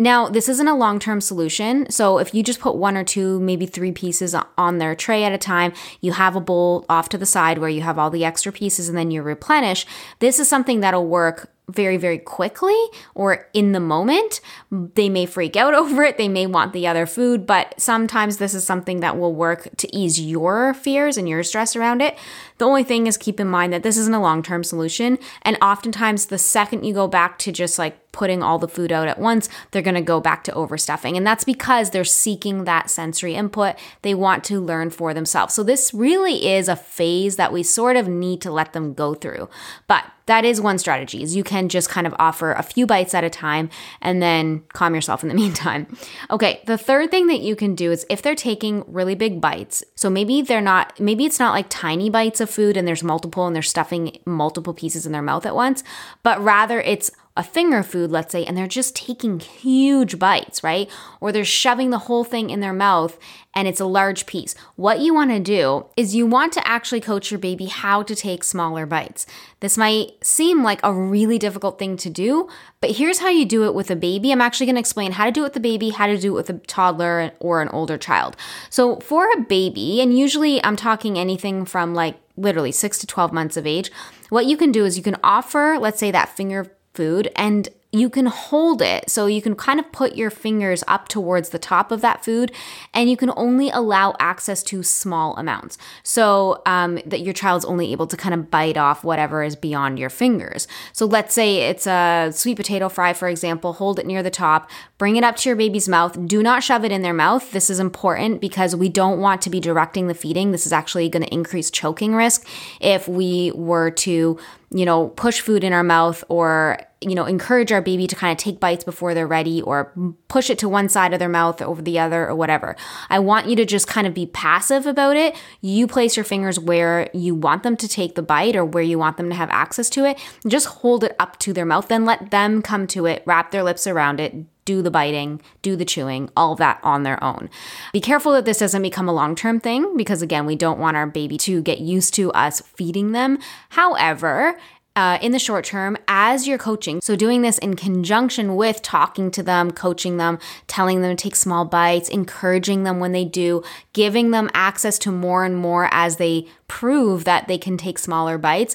now, 0.00 0.28
this 0.28 0.48
isn't 0.48 0.68
a 0.68 0.76
long 0.76 1.00
term 1.00 1.20
solution. 1.20 1.90
So, 1.90 2.18
if 2.18 2.32
you 2.32 2.44
just 2.44 2.60
put 2.60 2.76
one 2.76 2.96
or 2.96 3.02
two, 3.02 3.40
maybe 3.40 3.66
three 3.66 3.90
pieces 3.90 4.34
on 4.56 4.78
their 4.78 4.94
tray 4.94 5.24
at 5.24 5.32
a 5.32 5.38
time, 5.38 5.72
you 6.00 6.12
have 6.12 6.36
a 6.36 6.40
bowl 6.40 6.86
off 6.88 7.08
to 7.08 7.18
the 7.18 7.26
side 7.26 7.58
where 7.58 7.68
you 7.68 7.82
have 7.82 7.98
all 7.98 8.08
the 8.08 8.24
extra 8.24 8.52
pieces 8.52 8.88
and 8.88 8.96
then 8.96 9.10
you 9.10 9.22
replenish. 9.22 9.86
This 10.20 10.38
is 10.38 10.48
something 10.48 10.80
that'll 10.80 11.06
work 11.06 11.50
very, 11.68 11.96
very 11.96 12.18
quickly 12.18 12.76
or 13.14 13.48
in 13.52 13.72
the 13.72 13.80
moment. 13.80 14.40
They 14.70 15.08
may 15.08 15.26
freak 15.26 15.56
out 15.56 15.74
over 15.74 16.02
it. 16.02 16.16
They 16.16 16.28
may 16.28 16.46
want 16.46 16.72
the 16.72 16.86
other 16.86 17.04
food, 17.04 17.46
but 17.46 17.74
sometimes 17.78 18.38
this 18.38 18.54
is 18.54 18.64
something 18.64 19.00
that 19.00 19.18
will 19.18 19.34
work 19.34 19.68
to 19.78 19.96
ease 19.96 20.20
your 20.20 20.74
fears 20.74 21.16
and 21.16 21.28
your 21.28 21.42
stress 21.42 21.76
around 21.76 22.02
it. 22.02 22.16
The 22.58 22.66
only 22.66 22.84
thing 22.84 23.06
is 23.06 23.16
keep 23.16 23.40
in 23.40 23.48
mind 23.48 23.72
that 23.72 23.82
this 23.82 23.96
isn't 23.96 24.14
a 24.14 24.20
long 24.20 24.42
term 24.42 24.62
solution. 24.64 25.18
And 25.42 25.56
oftentimes, 25.62 26.26
the 26.26 26.38
second 26.38 26.84
you 26.84 26.92
go 26.92 27.08
back 27.08 27.38
to 27.40 27.52
just 27.52 27.78
like 27.78 28.12
putting 28.12 28.42
all 28.42 28.58
the 28.58 28.68
food 28.68 28.90
out 28.90 29.06
at 29.06 29.18
once, 29.18 29.48
they're 29.70 29.82
going 29.82 29.94
to 29.94 30.00
go 30.00 30.20
back 30.20 30.42
to 30.44 30.52
overstuffing. 30.52 31.16
And 31.16 31.26
that's 31.26 31.44
because 31.44 31.90
they're 31.90 32.04
seeking 32.04 32.64
that 32.64 32.90
sensory 32.90 33.34
input. 33.34 33.76
They 34.02 34.14
want 34.14 34.42
to 34.44 34.60
learn 34.60 34.90
for 34.90 35.14
themselves. 35.14 35.54
So, 35.54 35.62
this 35.62 35.94
really 35.94 36.48
is 36.48 36.68
a 36.68 36.76
phase 36.76 37.36
that 37.36 37.52
we 37.52 37.62
sort 37.62 37.96
of 37.96 38.08
need 38.08 38.40
to 38.42 38.50
let 38.50 38.72
them 38.72 38.92
go 38.94 39.14
through. 39.14 39.48
But 39.86 40.04
that 40.28 40.44
is 40.44 40.60
one 40.60 40.78
strategy 40.78 41.22
is 41.22 41.34
you 41.34 41.42
can 41.42 41.70
just 41.70 41.88
kind 41.88 42.06
of 42.06 42.14
offer 42.18 42.52
a 42.52 42.62
few 42.62 42.86
bites 42.86 43.14
at 43.14 43.24
a 43.24 43.30
time 43.30 43.70
and 44.02 44.22
then 44.22 44.62
calm 44.74 44.94
yourself 44.94 45.22
in 45.22 45.28
the 45.28 45.34
meantime. 45.42 45.86
Okay, 46.30 46.60
the 46.66 46.78
third 46.78 47.10
thing 47.10 47.26
that 47.28 47.40
you 47.40 47.56
can 47.56 47.74
do 47.74 47.90
is 47.90 48.06
if 48.10 48.20
they're 48.20 48.34
taking 48.34 48.84
really 48.86 49.14
big 49.14 49.40
bites, 49.40 49.82
so 49.94 50.08
maybe 50.10 50.42
they're 50.42 50.60
not 50.60 51.00
maybe 51.00 51.24
it's 51.24 51.38
not 51.38 51.52
like 51.52 51.66
tiny 51.70 52.10
bites 52.10 52.40
of 52.40 52.47
food 52.48 52.76
and 52.76 52.86
there's 52.86 53.02
multiple 53.02 53.46
and 53.46 53.54
they're 53.54 53.62
stuffing 53.62 54.18
multiple 54.24 54.74
pieces 54.74 55.06
in 55.06 55.12
their 55.12 55.22
mouth 55.22 55.46
at 55.46 55.54
once, 55.54 55.84
but 56.22 56.42
rather 56.42 56.80
it's 56.80 57.10
a 57.38 57.42
finger 57.44 57.84
food, 57.84 58.10
let's 58.10 58.32
say, 58.32 58.44
and 58.44 58.58
they're 58.58 58.66
just 58.66 58.96
taking 58.96 59.38
huge 59.38 60.18
bites, 60.18 60.64
right? 60.64 60.90
Or 61.20 61.30
they're 61.30 61.44
shoving 61.44 61.90
the 61.90 62.00
whole 62.00 62.24
thing 62.24 62.50
in 62.50 62.58
their 62.58 62.72
mouth 62.72 63.16
and 63.54 63.68
it's 63.68 63.80
a 63.80 63.86
large 63.86 64.26
piece. 64.26 64.56
What 64.74 64.98
you 64.98 65.14
want 65.14 65.30
to 65.30 65.38
do 65.38 65.86
is 65.96 66.16
you 66.16 66.26
want 66.26 66.52
to 66.54 66.66
actually 66.66 67.00
coach 67.00 67.30
your 67.30 67.38
baby 67.38 67.66
how 67.66 68.02
to 68.02 68.14
take 68.14 68.42
smaller 68.42 68.86
bites. 68.86 69.24
This 69.60 69.78
might 69.78 70.12
seem 70.20 70.64
like 70.64 70.80
a 70.82 70.92
really 70.92 71.38
difficult 71.38 71.78
thing 71.78 71.96
to 71.98 72.10
do, 72.10 72.48
but 72.80 72.92
here's 72.92 73.20
how 73.20 73.28
you 73.28 73.44
do 73.44 73.64
it 73.64 73.74
with 73.74 73.90
a 73.90 73.96
baby. 73.96 74.32
I'm 74.32 74.40
actually 74.40 74.66
going 74.66 74.76
to 74.76 74.80
explain 74.80 75.12
how 75.12 75.24
to 75.24 75.32
do 75.32 75.42
it 75.42 75.48
with 75.48 75.56
a 75.56 75.60
baby, 75.60 75.90
how 75.90 76.08
to 76.08 76.18
do 76.18 76.32
it 76.32 76.36
with 76.36 76.50
a 76.50 76.58
toddler 76.66 77.32
or 77.38 77.62
an 77.62 77.68
older 77.68 77.98
child. 77.98 78.36
So, 78.68 78.96
for 78.96 79.28
a 79.36 79.40
baby, 79.40 80.00
and 80.00 80.16
usually 80.16 80.62
I'm 80.64 80.76
talking 80.76 81.18
anything 81.18 81.64
from 81.64 81.94
like 81.94 82.16
literally 82.40 82.72
6 82.72 82.98
to 82.98 83.06
12 83.06 83.32
months 83.32 83.56
of 83.56 83.66
age, 83.66 83.90
what 84.30 84.46
you 84.46 84.56
can 84.56 84.72
do 84.72 84.84
is 84.84 84.96
you 84.96 85.02
can 85.02 85.16
offer, 85.22 85.76
let's 85.80 85.98
say, 85.98 86.10
that 86.10 86.36
finger 86.36 86.76
food 86.94 87.30
and 87.36 87.68
you 87.90 88.10
can 88.10 88.26
hold 88.26 88.82
it. 88.82 89.08
So 89.08 89.26
you 89.26 89.40
can 89.40 89.54
kind 89.54 89.80
of 89.80 89.90
put 89.92 90.14
your 90.14 90.28
fingers 90.28 90.84
up 90.86 91.08
towards 91.08 91.48
the 91.48 91.58
top 91.58 91.90
of 91.90 92.02
that 92.02 92.22
food 92.22 92.52
and 92.92 93.08
you 93.08 93.16
can 93.16 93.30
only 93.34 93.70
allow 93.70 94.14
access 94.20 94.62
to 94.64 94.82
small 94.82 95.34
amounts. 95.36 95.78
So 96.02 96.62
um, 96.66 96.98
that 97.06 97.20
your 97.20 97.32
child's 97.32 97.64
only 97.64 97.90
able 97.92 98.06
to 98.08 98.16
kind 98.16 98.34
of 98.34 98.50
bite 98.50 98.76
off 98.76 99.04
whatever 99.04 99.42
is 99.42 99.56
beyond 99.56 99.98
your 99.98 100.10
fingers. 100.10 100.68
So 100.92 101.06
let's 101.06 101.34
say 101.34 101.68
it's 101.68 101.86
a 101.86 102.30
sweet 102.30 102.56
potato 102.56 102.90
fry, 102.90 103.14
for 103.14 103.28
example, 103.28 103.72
hold 103.72 103.98
it 103.98 104.06
near 104.06 104.22
the 104.22 104.30
top, 104.30 104.70
bring 104.98 105.16
it 105.16 105.24
up 105.24 105.36
to 105.36 105.48
your 105.48 105.56
baby's 105.56 105.88
mouth. 105.88 106.26
Do 106.26 106.42
not 106.42 106.62
shove 106.62 106.84
it 106.84 106.92
in 106.92 107.00
their 107.00 107.14
mouth. 107.14 107.52
This 107.52 107.70
is 107.70 107.80
important 107.80 108.42
because 108.42 108.76
we 108.76 108.90
don't 108.90 109.18
want 109.18 109.40
to 109.42 109.50
be 109.50 109.60
directing 109.60 110.08
the 110.08 110.14
feeding. 110.14 110.52
This 110.52 110.66
is 110.66 110.72
actually 110.74 111.08
going 111.08 111.24
to 111.24 111.32
increase 111.32 111.70
choking 111.70 112.14
risk 112.14 112.46
if 112.80 113.08
we 113.08 113.50
were 113.52 113.90
to 113.92 114.38
you 114.70 114.84
know, 114.84 115.08
push 115.08 115.40
food 115.40 115.64
in 115.64 115.72
our 115.72 115.82
mouth 115.82 116.22
or, 116.28 116.78
you 117.00 117.14
know, 117.14 117.26
encourage 117.26 117.70
our 117.70 117.80
baby 117.80 118.06
to 118.08 118.16
kind 118.16 118.32
of 118.32 118.38
take 118.38 118.58
bites 118.58 118.82
before 118.82 119.14
they're 119.14 119.26
ready 119.26 119.62
or 119.62 119.92
push 120.26 120.50
it 120.50 120.58
to 120.58 120.68
one 120.68 120.88
side 120.88 121.12
of 121.12 121.20
their 121.20 121.28
mouth 121.28 121.62
over 121.62 121.80
the 121.80 121.98
other 121.98 122.28
or 122.28 122.34
whatever. 122.34 122.74
I 123.08 123.20
want 123.20 123.46
you 123.46 123.54
to 123.56 123.64
just 123.64 123.86
kind 123.86 124.06
of 124.06 124.14
be 124.14 124.26
passive 124.26 124.84
about 124.84 125.16
it. 125.16 125.36
You 125.60 125.86
place 125.86 126.16
your 126.16 126.24
fingers 126.24 126.58
where 126.58 127.08
you 127.14 127.36
want 127.36 127.62
them 127.62 127.76
to 127.76 127.88
take 127.88 128.16
the 128.16 128.22
bite 128.22 128.56
or 128.56 128.64
where 128.64 128.82
you 128.82 128.98
want 128.98 129.16
them 129.16 129.28
to 129.30 129.36
have 129.36 129.50
access 129.50 129.88
to 129.90 130.04
it. 130.04 130.18
Just 130.46 130.66
hold 130.66 131.04
it 131.04 131.14
up 131.20 131.38
to 131.40 131.52
their 131.52 131.64
mouth, 131.64 131.86
then 131.86 132.04
let 132.04 132.32
them 132.32 132.62
come 132.62 132.88
to 132.88 133.06
it, 133.06 133.22
wrap 133.26 133.52
their 133.52 133.62
lips 133.62 133.86
around 133.86 134.18
it, 134.18 134.34
do 134.64 134.82
the 134.82 134.90
biting, 134.90 135.40
do 135.62 135.76
the 135.76 135.84
chewing, 135.84 136.28
all 136.36 136.54
that 136.56 136.78
on 136.82 137.02
their 137.02 137.22
own. 137.24 137.48
Be 137.92 138.02
careful 138.02 138.32
that 138.32 138.44
this 138.44 138.58
doesn't 138.58 138.82
become 138.82 139.08
a 139.08 139.14
long 139.14 139.34
term 139.34 139.60
thing 139.60 139.96
because, 139.96 140.20
again, 140.20 140.44
we 140.44 140.56
don't 140.56 140.78
want 140.78 140.94
our 140.94 141.06
baby 141.06 141.38
to 141.38 141.62
get 141.62 141.78
used 141.78 142.12
to 142.14 142.30
us 142.32 142.60
feeding 142.60 143.12
them. 143.12 143.38
However, 143.70 144.58
uh, 144.98 145.16
in 145.22 145.30
the 145.30 145.38
short 145.38 145.64
term 145.64 145.96
as 146.08 146.48
you're 146.48 146.58
coaching. 146.58 147.00
So, 147.00 147.14
doing 147.14 147.42
this 147.42 147.56
in 147.58 147.76
conjunction 147.76 148.56
with 148.56 148.82
talking 148.82 149.30
to 149.30 149.44
them, 149.44 149.70
coaching 149.70 150.16
them, 150.16 150.40
telling 150.66 151.02
them 151.02 151.16
to 151.16 151.22
take 151.22 151.36
small 151.36 151.64
bites, 151.64 152.08
encouraging 152.08 152.82
them 152.82 152.98
when 152.98 153.12
they 153.12 153.24
do, 153.24 153.62
giving 153.92 154.32
them 154.32 154.50
access 154.54 154.98
to 155.00 155.12
more 155.12 155.44
and 155.44 155.56
more 155.56 155.88
as 155.92 156.16
they 156.16 156.48
prove 156.66 157.22
that 157.24 157.46
they 157.46 157.58
can 157.58 157.76
take 157.76 157.98
smaller 157.98 158.36
bites 158.36 158.74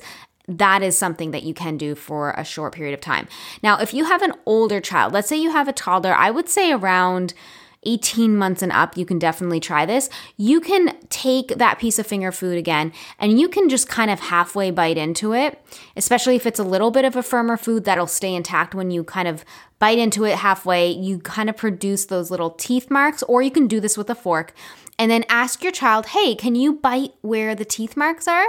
that 0.50 0.84
is 0.84 0.98
something 0.98 1.32
that 1.32 1.44
you 1.44 1.54
can 1.54 1.78
do 1.78 1.96
for 1.96 2.32
a 2.32 2.44
short 2.44 2.74
period 2.74 2.94
of 2.94 3.00
time. 3.00 3.30
Now, 3.64 3.80
if 3.80 3.94
you 3.94 4.04
have 4.04 4.22
an 4.22 4.34
older 4.46 4.82
child, 4.82 5.14
let's 5.14 5.30
say 5.30 5.38
you 5.38 5.52
have 5.52 5.70
a 5.70 5.74
toddler, 5.74 6.14
I 6.14 6.32
would 6.32 6.50
say 6.50 6.74
around 6.74 7.34
18 7.86 8.36
months 8.36 8.62
and 8.62 8.72
up, 8.72 8.98
you 8.98 9.06
can 9.06 9.20
definitely 9.20 9.60
try 9.60 9.86
this. 9.86 10.10
You 10.38 10.60
can 10.62 10.98
take 11.10 11.58
that 11.58 11.80
piece 11.80 12.00
of 12.00 12.08
finger 12.08 12.32
food 12.32 12.58
again 12.58 12.92
and 13.20 13.40
you 13.40 13.48
can 13.48 13.70
just 13.70 13.88
kind 13.88 14.12
of 14.12 14.20
halfway 14.20 14.72
bite 14.72 14.98
into 14.98 15.34
it, 15.34 15.64
especially 15.96 16.36
if 16.36 16.46
it's 16.46 16.60
a 16.60 16.64
little 16.64 16.92
bit 16.92 17.06
of 17.06 17.16
a 17.16 17.24
firmer 17.24 17.58
food 17.58 17.86
that'll 17.86 18.08
stay 18.08 18.34
intact 18.34 18.76
when 18.76 18.92
you 18.92 19.04
kind 19.04 19.28
of 19.28 19.46
bite 19.84 20.00
into 20.00 20.24
it 20.24 20.36
halfway. 20.36 20.90
You 20.90 21.20
kind 21.20 21.50
of 21.50 21.58
produce 21.58 22.06
those 22.06 22.32
little 22.32 22.52
teeth 22.52 22.90
marks, 22.90 23.22
or 23.24 23.42
you 23.42 23.52
can 23.52 23.68
do 23.68 23.82
this 23.82 23.98
with 23.98 24.10
a 24.10 24.16
fork 24.16 24.54
and 24.98 25.12
then 25.12 25.26
ask 25.28 25.62
your 25.62 25.74
child, 25.74 26.06
hey, 26.06 26.36
can 26.36 26.56
you 26.56 26.72
bite 26.72 27.14
where 27.20 27.54
the 27.54 27.66
teeth 27.66 27.98
marks 27.98 28.26
are? 28.26 28.46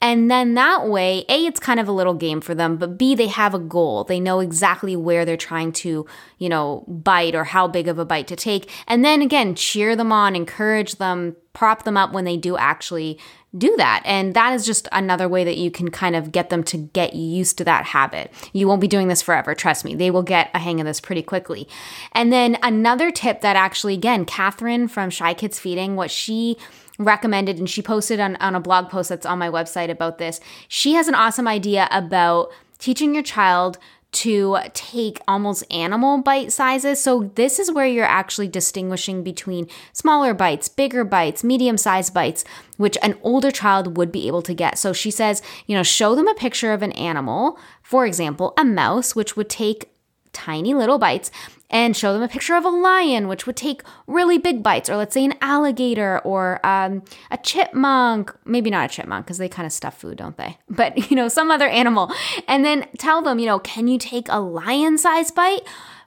And 0.00 0.30
then 0.30 0.54
that 0.54 0.88
way, 0.88 1.26
A, 1.28 1.44
it's 1.44 1.60
kind 1.60 1.78
of 1.78 1.88
a 1.88 1.92
little 1.92 2.14
game 2.14 2.40
for 2.40 2.54
them, 2.54 2.78
but 2.78 2.96
B, 2.96 3.14
they 3.14 3.26
have 3.26 3.52
a 3.52 3.58
goal. 3.58 4.04
They 4.04 4.18
know 4.18 4.40
exactly 4.40 4.96
where 4.96 5.26
they're 5.26 5.36
trying 5.36 5.72
to, 5.72 6.06
you 6.38 6.48
know, 6.48 6.84
bite 6.88 7.34
or 7.34 7.44
how 7.44 7.68
big 7.68 7.86
of 7.86 7.98
a 7.98 8.06
bite 8.06 8.28
to 8.28 8.36
take. 8.36 8.70
And 8.86 9.04
then 9.04 9.20
again, 9.20 9.54
cheer 9.54 9.94
them 9.94 10.10
on, 10.10 10.34
encourage 10.34 10.94
them, 10.94 11.36
prop 11.52 11.84
them 11.84 11.96
up 11.96 12.12
when 12.12 12.24
they 12.24 12.36
do 12.36 12.56
actually 12.56 13.18
do 13.56 13.74
that. 13.76 14.02
And 14.04 14.34
that 14.34 14.52
is 14.52 14.66
just 14.66 14.88
another 14.92 15.28
way 15.28 15.42
that 15.44 15.56
you 15.56 15.70
can 15.70 15.90
kind 15.90 16.14
of 16.14 16.30
get 16.30 16.50
them 16.50 16.62
to 16.64 16.76
get 16.76 17.14
used 17.14 17.58
to 17.58 17.64
that 17.64 17.86
habit. 17.86 18.32
You 18.52 18.68
won't 18.68 18.80
be 18.80 18.88
doing 18.88 19.08
this 19.08 19.22
forever, 19.22 19.54
trust 19.54 19.84
me. 19.84 19.94
They 19.94 20.10
will 20.10 20.22
get 20.22 20.50
a 20.54 20.58
hang 20.58 20.80
of 20.80 20.86
this 20.86 21.00
pretty 21.00 21.22
quickly. 21.22 21.68
And 22.12 22.32
then 22.32 22.58
another 22.62 23.10
tip 23.10 23.40
that 23.40 23.56
actually, 23.56 23.94
again, 23.94 24.24
Catherine 24.24 24.86
from 24.88 25.10
Shy 25.10 25.34
Kids 25.34 25.58
Feeding, 25.58 25.96
what 25.96 26.10
she 26.10 26.56
recommended 26.98 27.58
and 27.58 27.70
she 27.70 27.80
posted 27.80 28.20
on, 28.20 28.36
on 28.36 28.54
a 28.54 28.60
blog 28.60 28.90
post 28.90 29.08
that's 29.08 29.26
on 29.26 29.38
my 29.38 29.48
website 29.48 29.90
about 29.90 30.18
this, 30.18 30.40
she 30.66 30.94
has 30.94 31.08
an 31.08 31.14
awesome 31.14 31.48
idea 31.48 31.88
about 31.90 32.50
teaching 32.78 33.14
your 33.14 33.22
child 33.22 33.78
to 34.10 34.58
take 34.72 35.20
almost 35.28 35.64
animal 35.70 36.22
bite 36.22 36.50
sizes. 36.52 37.00
So, 37.00 37.30
this 37.34 37.58
is 37.58 37.70
where 37.70 37.86
you're 37.86 38.04
actually 38.04 38.48
distinguishing 38.48 39.22
between 39.22 39.68
smaller 39.92 40.32
bites, 40.32 40.68
bigger 40.68 41.04
bites, 41.04 41.44
medium 41.44 41.76
sized 41.76 42.14
bites, 42.14 42.44
which 42.78 42.96
an 43.02 43.18
older 43.22 43.50
child 43.50 43.96
would 43.96 44.10
be 44.10 44.26
able 44.26 44.42
to 44.42 44.54
get. 44.54 44.78
So, 44.78 44.92
she 44.92 45.10
says, 45.10 45.42
you 45.66 45.76
know, 45.76 45.82
show 45.82 46.14
them 46.14 46.28
a 46.28 46.34
picture 46.34 46.72
of 46.72 46.82
an 46.82 46.92
animal, 46.92 47.58
for 47.82 48.06
example, 48.06 48.54
a 48.56 48.64
mouse, 48.64 49.14
which 49.14 49.36
would 49.36 49.50
take 49.50 49.90
tiny 50.38 50.74
little 50.74 50.98
bites 50.98 51.30
and 51.70 51.96
show 51.96 52.12
them 52.12 52.22
a 52.22 52.28
picture 52.28 52.54
of 52.54 52.64
a 52.64 52.70
lion, 52.70 53.28
which 53.28 53.46
would 53.46 53.56
take 53.56 53.82
really 54.06 54.38
big 54.38 54.62
bites, 54.62 54.88
or 54.88 54.96
let's 54.96 55.12
say 55.12 55.24
an 55.24 55.34
alligator 55.40 56.20
or 56.20 56.64
um, 56.64 57.02
a 57.30 57.36
chipmunk. 57.38 58.34
Maybe 58.44 58.70
not 58.70 58.90
a 58.90 58.94
chipmunk 58.94 59.26
because 59.26 59.38
they 59.38 59.48
kind 59.48 59.66
of 59.66 59.72
stuff 59.72 59.98
food, 59.98 60.16
don't 60.16 60.36
they? 60.36 60.58
But, 60.70 61.10
you 61.10 61.16
know, 61.16 61.28
some 61.28 61.50
other 61.50 61.66
animal. 61.68 62.12
And 62.46 62.64
then 62.64 62.86
tell 62.98 63.20
them, 63.20 63.38
you 63.38 63.46
know, 63.46 63.58
can 63.58 63.88
you 63.88 63.98
take 63.98 64.28
a 64.28 64.40
lion 64.40 64.96
size 64.96 65.30
bite? 65.30 65.62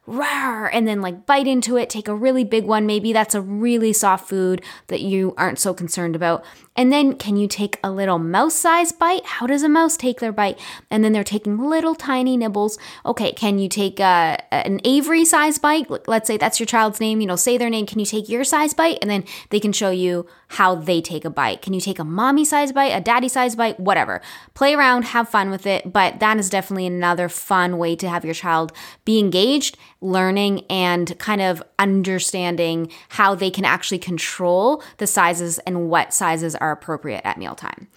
Rawr, 0.08 0.70
and 0.74 0.88
then 0.88 1.02
like 1.02 1.26
bite 1.26 1.48
into 1.48 1.78
it, 1.78 1.90
take 1.90 2.08
a 2.08 2.16
really 2.16 2.44
big 2.44 2.66
one. 2.66 2.86
Maybe 2.86 3.14
that's 3.14 3.36
a 3.36 3.42
really 3.42 3.94
soft 3.94 4.28
food 4.28 4.64
that 4.88 5.02
you 5.02 5.34
aren't 5.38 5.60
so 5.60 5.74
concerned 5.74 6.16
about. 6.16 6.44
And 6.76 6.92
then 6.92 7.16
can 7.16 7.38
you 7.38 7.48
take 7.48 7.80
a 7.84 7.92
little 7.92 8.18
mouse 8.18 8.56
size 8.56 8.92
bite? 8.92 9.26
How 9.26 9.46
does 9.46 9.62
a 9.62 9.70
mouse 9.70 9.98
take 9.98 10.20
their 10.20 10.32
bite? 10.32 10.58
And 10.90 11.04
then 11.04 11.12
they're 11.12 11.24
taking 11.24 11.58
little 11.58 11.96
tiny 11.96 12.38
nibbles. 12.38 12.80
Okay, 13.06 13.32
can 13.34 13.60
you 13.60 13.70
take 13.70 14.00
a, 14.00 14.38
an 14.52 14.80
Avery 14.84 15.26
size 15.26 15.60
bite? 15.60 15.88
Let's 16.08 16.28
say 16.28 16.38
that's 16.38 16.60
your 16.60 16.68
child's 16.68 17.00
name, 17.00 17.22
you 17.22 17.28
know, 17.28 17.36
say 17.36 17.58
their 17.58 17.70
name. 17.70 17.86
Can 17.86 18.00
you 18.00 18.06
take 18.06 18.30
your 18.30 18.44
size 18.44 18.74
bite? 18.74 18.98
And 19.02 19.10
then 19.10 19.26
they 19.50 19.60
can 19.60 19.74
show 19.74 19.92
you 19.92 20.26
how 20.52 20.76
they 20.76 21.00
take 21.00 21.24
a 21.24 21.30
bite. 21.30 21.62
Can 21.62 21.74
you 21.74 21.80
take 21.80 21.98
a 21.98 22.04
mommy 22.04 22.44
size 22.44 22.74
bite, 22.74 22.88
a 22.90 23.00
daddy 23.00 23.30
size 23.30 23.56
bite, 23.56 23.80
whatever? 23.80 24.22
Play 24.54 24.74
around, 24.74 25.04
have 25.06 25.30
fun 25.30 25.50
with 25.50 25.66
it. 25.66 25.94
But 25.94 26.20
that 26.20 26.38
is 26.38 26.50
definitely 26.50 26.86
another 26.86 27.30
fun 27.30 27.78
way 27.78 27.96
to 27.96 28.10
have 28.10 28.26
your 28.26 28.34
child 28.34 28.74
be 29.06 29.18
engaged, 29.18 29.78
learning, 30.02 30.66
and 30.70 31.18
kind 31.20 31.42
of 31.42 31.64
understanding 31.80 32.92
how 33.10 33.34
they 33.34 33.50
can 33.50 33.64
actually 33.64 34.00
control 34.00 34.84
the 34.98 35.08
sizes 35.08 35.58
and 35.60 35.90
what 35.90 36.14
sizes 36.14 36.54
are 36.56 36.72
appropriate 36.72 37.22
at 37.26 37.38
mealtime. 37.38 37.88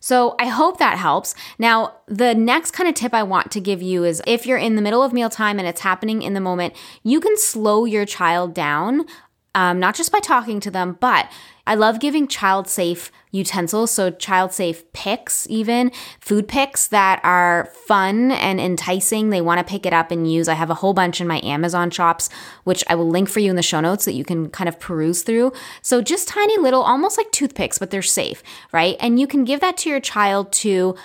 So 0.00 0.34
I 0.40 0.46
hope 0.46 0.78
that 0.78 0.98
helps. 0.98 1.36
Now, 1.60 1.94
the 2.08 2.34
next 2.34 2.72
kind 2.72 2.88
of 2.88 2.96
tip 2.96 3.14
I 3.14 3.22
want 3.22 3.52
to 3.52 3.60
give 3.60 3.80
you 3.80 4.02
is 4.02 4.20
if 4.26 4.44
you're 4.44 4.58
in 4.58 4.74
the 4.74 4.82
middle 4.82 5.04
of 5.04 5.12
mealtime 5.12 5.60
and 5.60 5.68
it's 5.68 5.82
happening 5.82 6.22
in 6.22 6.34
the 6.34 6.40
moment, 6.40 6.74
you 7.04 7.20
can 7.20 7.36
slow 7.38 7.84
your 7.84 8.04
child 8.04 8.52
down, 8.52 9.06
um, 9.54 9.78
not 9.78 9.94
just 9.94 10.12
by 10.12 10.20
talking 10.20 10.60
to 10.60 10.70
them, 10.70 10.96
but 11.00 11.30
I 11.66 11.74
love 11.74 12.00
giving 12.00 12.26
child 12.26 12.68
safe 12.68 13.12
utensils, 13.30 13.90
so 13.90 14.10
child 14.10 14.52
safe 14.52 14.90
picks, 14.92 15.46
even 15.48 15.92
food 16.20 16.48
picks 16.48 16.88
that 16.88 17.20
are 17.22 17.70
fun 17.86 18.32
and 18.32 18.60
enticing. 18.60 19.30
They 19.30 19.40
want 19.40 19.58
to 19.58 19.70
pick 19.70 19.86
it 19.86 19.92
up 19.92 20.10
and 20.10 20.30
use. 20.30 20.48
I 20.48 20.54
have 20.54 20.70
a 20.70 20.74
whole 20.74 20.92
bunch 20.92 21.20
in 21.20 21.28
my 21.28 21.40
Amazon 21.42 21.90
shops, 21.90 22.28
which 22.64 22.82
I 22.88 22.94
will 22.94 23.08
link 23.08 23.28
for 23.28 23.40
you 23.40 23.50
in 23.50 23.56
the 23.56 23.62
show 23.62 23.80
notes 23.80 24.04
that 24.06 24.14
you 24.14 24.24
can 24.24 24.50
kind 24.50 24.68
of 24.68 24.80
peruse 24.80 25.22
through. 25.22 25.52
So 25.82 26.02
just 26.02 26.28
tiny 26.28 26.58
little, 26.58 26.82
almost 26.82 27.16
like 27.16 27.30
toothpicks, 27.30 27.78
but 27.78 27.90
they're 27.90 28.02
safe, 28.02 28.42
right? 28.72 28.96
And 28.98 29.20
you 29.20 29.26
can 29.26 29.44
give 29.44 29.60
that 29.60 29.76
to 29.78 29.88
your 29.88 30.00
child 30.00 30.52
to 30.52 30.96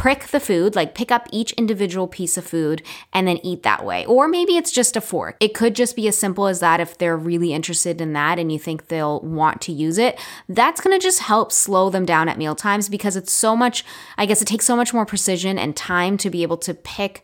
prick 0.00 0.28
the 0.28 0.40
food, 0.40 0.74
like 0.74 0.94
pick 0.94 1.12
up 1.12 1.28
each 1.30 1.52
individual 1.52 2.08
piece 2.08 2.38
of 2.38 2.46
food 2.46 2.82
and 3.12 3.28
then 3.28 3.36
eat 3.44 3.62
that 3.64 3.84
way. 3.84 4.06
Or 4.06 4.28
maybe 4.28 4.56
it's 4.56 4.72
just 4.72 4.96
a 4.96 5.00
fork. 5.02 5.36
It 5.40 5.52
could 5.52 5.76
just 5.76 5.94
be 5.94 6.08
as 6.08 6.16
simple 6.16 6.46
as 6.46 6.60
that 6.60 6.80
if 6.80 6.96
they're 6.96 7.18
really 7.18 7.52
interested 7.52 8.00
in 8.00 8.14
that 8.14 8.38
and 8.38 8.50
you 8.50 8.58
think 8.58 8.86
they'll 8.86 9.20
want 9.20 9.60
to 9.60 9.72
use 9.72 9.98
it. 9.98 10.18
That's 10.48 10.80
going 10.80 10.98
to 10.98 11.02
just 11.02 11.18
help 11.18 11.52
slow 11.52 11.90
them 11.90 12.06
down 12.06 12.30
at 12.30 12.38
meal 12.38 12.54
times 12.54 12.88
because 12.88 13.14
it's 13.14 13.30
so 13.30 13.54
much, 13.54 13.84
I 14.16 14.24
guess 14.24 14.40
it 14.40 14.46
takes 14.46 14.64
so 14.64 14.74
much 14.74 14.94
more 14.94 15.04
precision 15.04 15.58
and 15.58 15.76
time 15.76 16.16
to 16.16 16.30
be 16.30 16.42
able 16.42 16.56
to 16.56 16.72
pick 16.72 17.22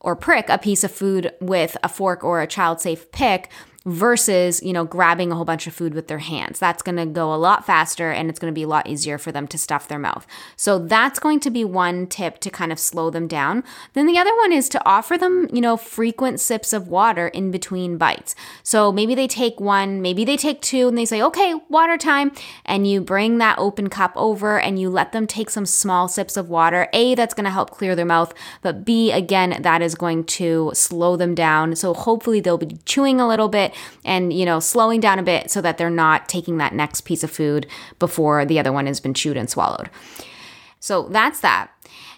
or 0.00 0.16
prick 0.16 0.48
a 0.48 0.58
piece 0.58 0.82
of 0.82 0.90
food 0.90 1.32
with 1.40 1.76
a 1.84 1.88
fork 1.88 2.24
or 2.24 2.40
a 2.40 2.48
child 2.48 2.80
safe 2.80 3.12
pick 3.12 3.50
versus, 3.86 4.60
you 4.64 4.72
know, 4.72 4.84
grabbing 4.84 5.30
a 5.30 5.36
whole 5.36 5.44
bunch 5.44 5.68
of 5.68 5.72
food 5.72 5.94
with 5.94 6.08
their 6.08 6.18
hands. 6.18 6.58
That's 6.58 6.82
going 6.82 6.96
to 6.96 7.06
go 7.06 7.32
a 7.32 7.36
lot 7.36 7.64
faster 7.64 8.10
and 8.10 8.28
it's 8.28 8.40
going 8.40 8.52
to 8.52 8.54
be 8.54 8.64
a 8.64 8.68
lot 8.68 8.88
easier 8.88 9.16
for 9.16 9.30
them 9.30 9.46
to 9.46 9.56
stuff 9.56 9.86
their 9.86 9.98
mouth. 9.98 10.26
So 10.56 10.80
that's 10.80 11.20
going 11.20 11.38
to 11.40 11.50
be 11.50 11.64
one 11.64 12.08
tip 12.08 12.40
to 12.40 12.50
kind 12.50 12.72
of 12.72 12.80
slow 12.80 13.10
them 13.10 13.28
down. 13.28 13.62
Then 13.92 14.06
the 14.06 14.18
other 14.18 14.34
one 14.34 14.52
is 14.52 14.68
to 14.70 14.84
offer 14.84 15.16
them, 15.16 15.48
you 15.52 15.60
know, 15.60 15.76
frequent 15.76 16.40
sips 16.40 16.72
of 16.72 16.88
water 16.88 17.28
in 17.28 17.52
between 17.52 17.96
bites. 17.96 18.34
So 18.64 18.90
maybe 18.90 19.14
they 19.14 19.28
take 19.28 19.60
one, 19.60 20.02
maybe 20.02 20.24
they 20.24 20.36
take 20.36 20.60
two 20.62 20.88
and 20.88 20.98
they 20.98 21.04
say, 21.04 21.22
"Okay, 21.22 21.54
water 21.68 21.96
time." 21.96 22.32
And 22.64 22.88
you 22.88 23.00
bring 23.00 23.38
that 23.38 23.56
open 23.56 23.88
cup 23.88 24.12
over 24.16 24.58
and 24.58 24.80
you 24.80 24.90
let 24.90 25.12
them 25.12 25.28
take 25.28 25.48
some 25.48 25.64
small 25.64 26.08
sips 26.08 26.36
of 26.36 26.48
water. 26.48 26.88
A, 26.92 27.14
that's 27.14 27.34
going 27.34 27.44
to 27.44 27.50
help 27.50 27.70
clear 27.70 27.94
their 27.94 28.04
mouth, 28.04 28.34
but 28.62 28.84
B, 28.84 29.12
again, 29.12 29.58
that 29.62 29.80
is 29.80 29.94
going 29.94 30.24
to 30.24 30.72
slow 30.74 31.16
them 31.16 31.36
down. 31.36 31.76
So 31.76 31.94
hopefully 31.94 32.40
they'll 32.40 32.58
be 32.58 32.78
chewing 32.84 33.20
a 33.20 33.28
little 33.28 33.48
bit 33.48 33.75
and, 34.04 34.32
you 34.32 34.44
know, 34.44 34.60
slowing 34.60 35.00
down 35.00 35.18
a 35.18 35.22
bit 35.22 35.50
so 35.50 35.60
that 35.60 35.78
they're 35.78 35.90
not 35.90 36.28
taking 36.28 36.58
that 36.58 36.74
next 36.74 37.02
piece 37.02 37.22
of 37.22 37.30
food 37.30 37.66
before 37.98 38.44
the 38.44 38.58
other 38.58 38.72
one 38.72 38.86
has 38.86 39.00
been 39.00 39.14
chewed 39.14 39.36
and 39.36 39.50
swallowed. 39.50 39.90
So 40.80 41.08
that's 41.08 41.40
that. 41.40 41.70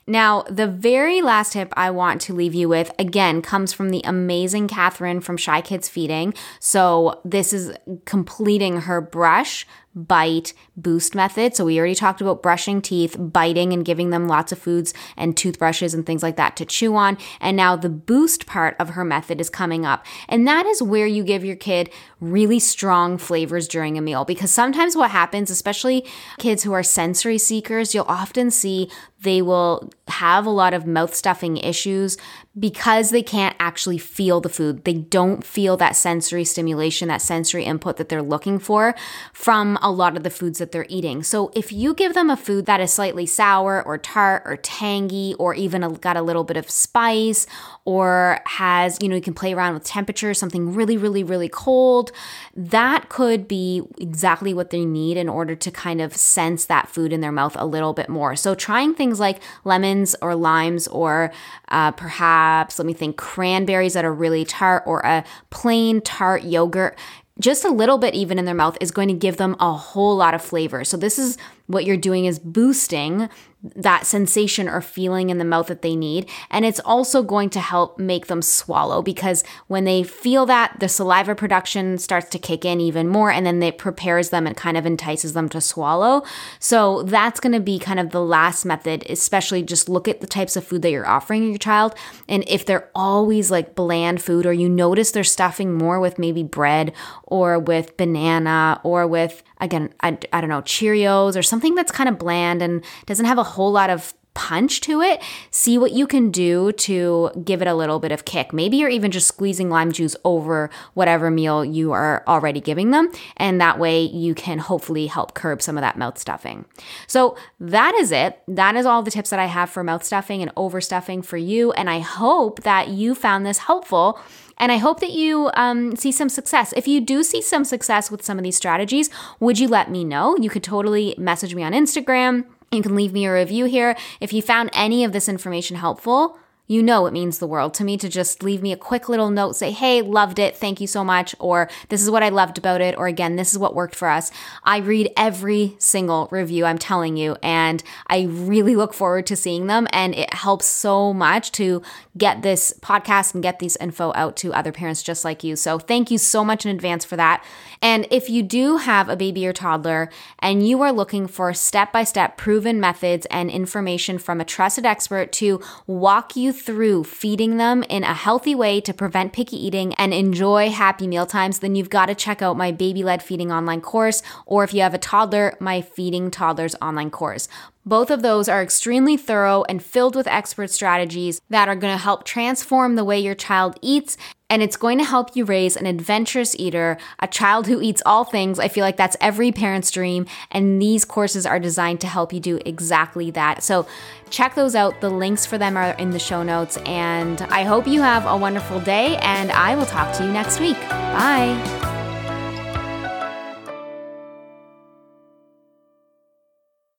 Now, 0.08 0.42
the 0.48 0.66
very 0.66 1.20
last 1.20 1.52
tip 1.52 1.70
I 1.76 1.90
want 1.90 2.22
to 2.22 2.34
leave 2.34 2.54
you 2.54 2.66
with, 2.66 2.90
again, 2.98 3.42
comes 3.42 3.74
from 3.74 3.90
the 3.90 4.00
amazing 4.04 4.66
Catherine 4.66 5.20
from 5.20 5.36
Shy 5.36 5.60
Kids 5.60 5.86
Feeding. 5.86 6.32
So, 6.60 7.20
this 7.26 7.52
is 7.52 7.72
completing 8.06 8.82
her 8.82 9.02
brush, 9.02 9.66
bite, 9.94 10.52
boost 10.76 11.14
method. 11.14 11.54
So, 11.56 11.64
we 11.64 11.78
already 11.78 11.94
talked 11.94 12.20
about 12.20 12.42
brushing 12.42 12.80
teeth, 12.80 13.16
biting, 13.18 13.72
and 13.72 13.84
giving 13.84 14.10
them 14.10 14.28
lots 14.28 14.52
of 14.52 14.58
foods 14.58 14.94
and 15.16 15.36
toothbrushes 15.36 15.94
and 15.94 16.04
things 16.04 16.22
like 16.22 16.36
that 16.36 16.56
to 16.56 16.64
chew 16.64 16.96
on. 16.96 17.18
And 17.40 17.56
now 17.56 17.76
the 17.76 17.88
boost 17.88 18.46
part 18.46 18.76
of 18.78 18.90
her 18.90 19.04
method 19.04 19.40
is 19.40 19.50
coming 19.50 19.84
up. 19.84 20.04
And 20.28 20.46
that 20.46 20.66
is 20.66 20.82
where 20.82 21.06
you 21.06 21.24
give 21.24 21.44
your 21.44 21.56
kid 21.56 21.90
really 22.20 22.58
strong 22.58 23.18
flavors 23.18 23.68
during 23.68 23.96
a 23.96 24.00
meal. 24.00 24.24
Because 24.24 24.50
sometimes 24.50 24.96
what 24.96 25.10
happens, 25.10 25.50
especially 25.50 26.04
kids 26.38 26.62
who 26.62 26.72
are 26.72 26.82
sensory 26.82 27.38
seekers, 27.38 27.94
you'll 27.94 28.04
often 28.08 28.50
see 28.50 28.90
they 29.20 29.42
will 29.42 29.90
have 30.08 30.46
a 30.46 30.50
lot 30.50 30.74
of 30.74 30.86
mouth 30.86 31.14
stuffing 31.14 31.56
issues 31.56 32.16
because 32.58 33.10
they 33.10 33.22
can't 33.22 33.54
actually 33.60 33.98
feel 33.98 34.40
the 34.40 34.48
food. 34.48 34.84
They 34.84 34.94
don't 34.94 35.44
feel 35.44 35.76
that 35.76 35.96
sensory 35.96 36.44
stimulation, 36.44 37.08
that 37.08 37.22
sensory 37.22 37.64
input 37.64 37.98
that 37.98 38.08
they're 38.08 38.22
looking 38.22 38.58
for 38.58 38.94
from 39.32 39.78
a 39.82 39.90
lot 39.90 40.16
of 40.16 40.22
the 40.22 40.30
foods 40.30 40.58
that 40.58 40.72
they're 40.72 40.86
eating. 40.88 41.22
So 41.22 41.50
if 41.54 41.72
you 41.72 41.94
give 41.94 42.14
them 42.14 42.30
a 42.30 42.36
food 42.36 42.66
that 42.66 42.80
is 42.80 42.92
slightly 42.92 43.26
sour 43.26 43.82
or 43.82 43.98
tart 43.98 44.42
or 44.46 44.56
tangy 44.56 45.34
or 45.38 45.54
even 45.54 45.94
got 45.94 46.16
a 46.16 46.22
little 46.22 46.44
bit 46.44 46.56
of 46.56 46.70
spice 46.70 47.46
or 47.84 48.40
has, 48.46 48.98
you 49.00 49.08
know, 49.08 49.16
you 49.16 49.22
can 49.22 49.34
play 49.34 49.52
around 49.52 49.74
with 49.74 49.84
temperature, 49.84 50.32
something 50.34 50.74
really, 50.74 50.96
really, 50.96 51.22
really 51.22 51.48
cold, 51.48 52.10
that 52.54 53.08
could 53.08 53.46
be 53.46 53.82
exactly 53.98 54.52
what 54.52 54.70
they 54.70 54.84
need 54.84 55.16
in 55.16 55.28
order 55.28 55.54
to 55.54 55.70
kind 55.70 56.00
of 56.00 56.16
sense 56.16 56.66
that 56.66 56.88
food 56.88 57.12
in 57.12 57.20
their 57.20 57.32
mouth 57.32 57.56
a 57.58 57.66
little 57.66 57.92
bit 57.92 58.08
more. 58.08 58.34
So 58.36 58.54
trying 58.54 58.94
things 58.94 59.20
like 59.20 59.42
lemons 59.64 60.16
or 60.22 60.34
limes 60.34 60.88
or 60.88 61.30
uh, 61.68 61.92
perhaps, 61.92 62.47
let 62.78 62.86
me 62.86 62.92
think, 62.92 63.16
cranberries 63.16 63.94
that 63.94 64.04
are 64.04 64.14
really 64.14 64.44
tart 64.44 64.82
or 64.86 65.00
a 65.00 65.24
plain 65.50 66.00
tart 66.00 66.44
yogurt 66.44 66.98
just 67.40 67.64
a 67.64 67.70
little 67.70 67.98
bit 67.98 68.14
even 68.14 68.38
in 68.38 68.44
their 68.44 68.54
mouth 68.54 68.76
is 68.80 68.90
going 68.90 69.08
to 69.08 69.14
give 69.14 69.36
them 69.36 69.54
a 69.60 69.72
whole 69.72 70.16
lot 70.16 70.34
of 70.34 70.42
flavor. 70.42 70.84
So 70.84 70.96
this 70.96 71.18
is 71.18 71.38
what 71.66 71.84
you're 71.84 71.96
doing 71.96 72.24
is 72.24 72.38
boosting 72.38 73.28
that 73.74 74.06
sensation 74.06 74.68
or 74.68 74.80
feeling 74.80 75.30
in 75.30 75.38
the 75.38 75.44
mouth 75.44 75.66
that 75.66 75.82
they 75.82 75.96
need. 75.96 76.28
And 76.48 76.64
it's 76.64 76.78
also 76.80 77.22
going 77.24 77.50
to 77.50 77.60
help 77.60 77.98
make 77.98 78.28
them 78.28 78.40
swallow 78.40 79.02
because 79.02 79.42
when 79.66 79.84
they 79.84 80.04
feel 80.04 80.46
that, 80.46 80.78
the 80.78 80.88
saliva 80.88 81.34
production 81.34 81.98
starts 81.98 82.28
to 82.30 82.38
kick 82.38 82.64
in 82.64 82.80
even 82.80 83.08
more 83.08 83.32
and 83.32 83.44
then 83.44 83.60
it 83.62 83.76
prepares 83.76 84.30
them 84.30 84.46
and 84.46 84.56
kind 84.56 84.76
of 84.76 84.86
entices 84.86 85.32
them 85.32 85.48
to 85.48 85.60
swallow. 85.60 86.22
So 86.60 87.02
that's 87.02 87.40
going 87.40 87.52
to 87.52 87.60
be 87.60 87.80
kind 87.80 87.98
of 87.98 88.10
the 88.10 88.22
last 88.22 88.64
method, 88.64 89.04
especially 89.10 89.64
just 89.64 89.88
look 89.88 90.06
at 90.06 90.20
the 90.20 90.28
types 90.28 90.54
of 90.54 90.64
food 90.64 90.82
that 90.82 90.90
you're 90.90 91.08
offering 91.08 91.48
your 91.48 91.58
child. 91.58 91.94
And 92.28 92.44
if 92.46 92.64
they're 92.64 92.88
always 92.94 93.50
like 93.50 93.74
bland 93.74 94.22
food 94.22 94.46
or 94.46 94.52
you 94.52 94.68
notice 94.68 95.10
they're 95.10 95.24
stuffing 95.24 95.74
more 95.74 95.98
with 95.98 96.18
maybe 96.18 96.44
bread 96.44 96.92
or 97.24 97.58
with 97.58 97.96
banana 97.96 98.80
or 98.84 99.06
with 99.06 99.42
again, 99.60 99.92
I, 100.00 100.18
I 100.32 100.40
don't 100.40 100.50
know, 100.50 100.62
Cheerios 100.62 101.36
or 101.36 101.42
something 101.42 101.74
that's 101.74 101.92
kind 101.92 102.08
of 102.08 102.18
bland 102.18 102.62
and 102.62 102.84
doesn't 103.06 103.26
have 103.26 103.38
a 103.38 103.42
whole 103.48 103.72
lot 103.72 103.90
of 103.90 104.14
punch 104.38 104.80
to 104.80 105.00
it, 105.00 105.20
see 105.50 105.76
what 105.76 105.90
you 105.90 106.06
can 106.06 106.30
do 106.30 106.70
to 106.70 107.28
give 107.44 107.60
it 107.60 107.66
a 107.66 107.74
little 107.74 107.98
bit 107.98 108.12
of 108.12 108.24
kick. 108.24 108.52
Maybe 108.52 108.76
you're 108.76 108.88
even 108.88 109.10
just 109.10 109.26
squeezing 109.26 109.68
lime 109.68 109.90
juice 109.90 110.14
over 110.24 110.70
whatever 110.94 111.28
meal 111.28 111.64
you 111.64 111.90
are 111.90 112.22
already 112.28 112.60
giving 112.60 112.92
them, 112.92 113.10
and 113.36 113.60
that 113.60 113.80
way 113.80 114.02
you 114.02 114.36
can 114.36 114.58
hopefully 114.58 115.08
help 115.08 115.34
curb 115.34 115.60
some 115.60 115.76
of 115.76 115.80
that 115.80 115.98
mouth 115.98 116.18
stuffing. 116.18 116.66
So 117.08 117.36
that 117.58 117.96
is 117.96 118.12
it. 118.12 118.40
That 118.46 118.76
is 118.76 118.86
all 118.86 119.02
the 119.02 119.10
tips 119.10 119.30
that 119.30 119.40
I 119.40 119.46
have 119.46 119.70
for 119.70 119.82
mouth 119.82 120.04
stuffing 120.04 120.40
and 120.40 120.54
overstuffing 120.54 121.24
for 121.24 121.36
you, 121.36 121.72
and 121.72 121.90
I 121.90 121.98
hope 121.98 122.62
that 122.62 122.90
you 122.90 123.16
found 123.16 123.44
this 123.44 123.58
helpful 123.58 124.20
and 124.60 124.72
I 124.72 124.76
hope 124.76 125.00
that 125.00 125.12
you 125.12 125.50
um, 125.54 125.94
see 125.94 126.10
some 126.10 126.28
success. 126.28 126.72
If 126.76 126.88
you 126.88 127.00
do 127.00 127.22
see 127.22 127.40
some 127.42 127.64
success 127.64 128.10
with 128.10 128.24
some 128.24 128.38
of 128.38 128.44
these 128.44 128.56
strategies, 128.56 129.08
would 129.38 129.58
you 129.58 129.68
let 129.68 129.88
me 129.88 130.04
know? 130.04 130.36
You 130.36 130.50
could 130.50 130.64
totally 130.64 131.14
message 131.16 131.54
me 131.54 131.62
on 131.62 131.72
Instagram. 131.72 132.44
You 132.70 132.82
can 132.82 132.94
leave 132.94 133.12
me 133.12 133.26
a 133.26 133.32
review 133.32 133.64
here. 133.64 133.96
If 134.20 134.32
you 134.32 134.42
found 134.42 134.70
any 134.74 135.04
of 135.04 135.12
this 135.12 135.28
information 135.28 135.76
helpful, 135.76 136.38
you 136.68 136.82
know 136.82 137.06
it 137.06 137.12
means 137.12 137.38
the 137.38 137.46
world 137.46 137.74
to 137.74 137.84
me 137.84 137.96
to 137.96 138.08
just 138.08 138.42
leave 138.44 138.62
me 138.62 138.70
a 138.72 138.76
quick 138.76 139.08
little 139.08 139.30
note, 139.30 139.56
say, 139.56 139.72
hey, 139.72 140.02
loved 140.02 140.38
it, 140.38 140.56
thank 140.56 140.80
you 140.80 140.86
so 140.86 141.02
much, 141.02 141.34
or 141.40 141.68
this 141.88 142.00
is 142.00 142.10
what 142.10 142.22
I 142.22 142.28
loved 142.28 142.58
about 142.58 142.80
it, 142.80 142.96
or 142.96 143.08
again, 143.08 143.34
this 143.34 143.52
is 143.52 143.58
what 143.58 143.74
worked 143.74 143.96
for 143.96 144.08
us. 144.08 144.30
I 144.62 144.76
read 144.76 145.10
every 145.16 145.74
single 145.78 146.28
review, 146.30 146.64
I'm 146.64 146.78
telling 146.78 147.16
you, 147.16 147.36
and 147.42 147.82
I 148.06 148.22
really 148.30 148.76
look 148.76 148.94
forward 148.94 149.26
to 149.26 149.36
seeing 149.36 149.66
them. 149.66 149.88
And 149.92 150.14
it 150.14 150.32
helps 150.32 150.66
so 150.66 151.12
much 151.12 151.50
to 151.52 151.82
get 152.16 152.42
this 152.42 152.72
podcast 152.80 153.34
and 153.34 153.42
get 153.42 153.58
these 153.58 153.76
info 153.76 154.12
out 154.14 154.36
to 154.36 154.52
other 154.52 154.72
parents 154.72 155.02
just 155.02 155.24
like 155.24 155.42
you. 155.42 155.56
So 155.56 155.78
thank 155.78 156.10
you 156.10 156.18
so 156.18 156.44
much 156.44 156.66
in 156.66 156.74
advance 156.74 157.04
for 157.04 157.16
that. 157.16 157.44
And 157.80 158.06
if 158.10 158.28
you 158.28 158.42
do 158.42 158.76
have 158.78 159.08
a 159.08 159.16
baby 159.16 159.46
or 159.46 159.52
toddler 159.52 160.10
and 160.40 160.66
you 160.66 160.82
are 160.82 160.92
looking 160.92 161.26
for 161.28 161.54
step 161.54 161.92
by 161.92 162.04
step 162.04 162.36
proven 162.36 162.80
methods 162.80 163.26
and 163.30 163.50
information 163.50 164.18
from 164.18 164.40
a 164.40 164.44
trusted 164.44 164.84
expert 164.84 165.32
to 165.32 165.60
walk 165.86 166.34
you 166.36 166.52
through 166.60 167.04
feeding 167.04 167.56
them 167.56 167.82
in 167.84 168.04
a 168.04 168.14
healthy 168.14 168.54
way 168.54 168.80
to 168.82 168.92
prevent 168.92 169.32
picky 169.32 169.56
eating 169.56 169.94
and 169.94 170.12
enjoy 170.12 170.70
happy 170.70 171.06
meal 171.06 171.26
times, 171.26 171.60
then 171.60 171.74
you've 171.74 171.90
got 171.90 172.06
to 172.06 172.14
check 172.14 172.42
out 172.42 172.56
my 172.56 172.72
baby 172.72 173.02
led 173.02 173.22
feeding 173.22 173.50
online 173.50 173.80
course. 173.80 174.22
Or 174.46 174.64
if 174.64 174.74
you 174.74 174.82
have 174.82 174.94
a 174.94 174.98
toddler, 174.98 175.56
my 175.60 175.80
feeding 175.80 176.30
toddlers 176.30 176.74
online 176.82 177.10
course. 177.10 177.48
Both 177.84 178.10
of 178.10 178.22
those 178.22 178.48
are 178.48 178.62
extremely 178.62 179.16
thorough 179.16 179.64
and 179.68 179.82
filled 179.82 180.14
with 180.14 180.26
expert 180.26 180.70
strategies 180.70 181.40
that 181.48 181.68
are 181.68 181.76
going 181.76 181.94
to 181.94 182.02
help 182.02 182.24
transform 182.24 182.96
the 182.96 183.04
way 183.04 183.18
your 183.18 183.34
child 183.34 183.78
eats. 183.80 184.18
And 184.50 184.62
it's 184.62 184.76
going 184.76 184.98
to 184.98 185.04
help 185.04 185.36
you 185.36 185.44
raise 185.44 185.76
an 185.76 185.86
adventurous 185.86 186.54
eater, 186.58 186.98
a 187.18 187.26
child 187.26 187.66
who 187.66 187.80
eats 187.80 188.02
all 188.04 188.24
things. 188.24 188.58
I 188.58 188.68
feel 188.68 188.82
like 188.82 188.96
that's 188.96 189.16
every 189.20 189.52
parent's 189.52 189.90
dream. 189.90 190.26
And 190.50 190.80
these 190.80 191.04
courses 191.04 191.46
are 191.46 191.58
designed 191.58 192.00
to 192.02 192.06
help 192.06 192.32
you 192.32 192.40
do 192.40 192.58
exactly 192.64 193.30
that. 193.32 193.62
So 193.62 193.86
check 194.30 194.54
those 194.54 194.74
out. 194.74 195.00
The 195.00 195.10
links 195.10 195.46
for 195.46 195.58
them 195.58 195.76
are 195.76 195.92
in 195.92 196.10
the 196.10 196.18
show 196.18 196.42
notes. 196.42 196.78
And 196.78 197.40
I 197.42 197.64
hope 197.64 197.86
you 197.86 198.02
have 198.02 198.26
a 198.26 198.36
wonderful 198.36 198.80
day. 198.80 199.16
And 199.18 199.50
I 199.52 199.76
will 199.76 199.86
talk 199.86 200.14
to 200.16 200.24
you 200.24 200.32
next 200.32 200.60
week. 200.60 200.80
Bye. 200.88 201.97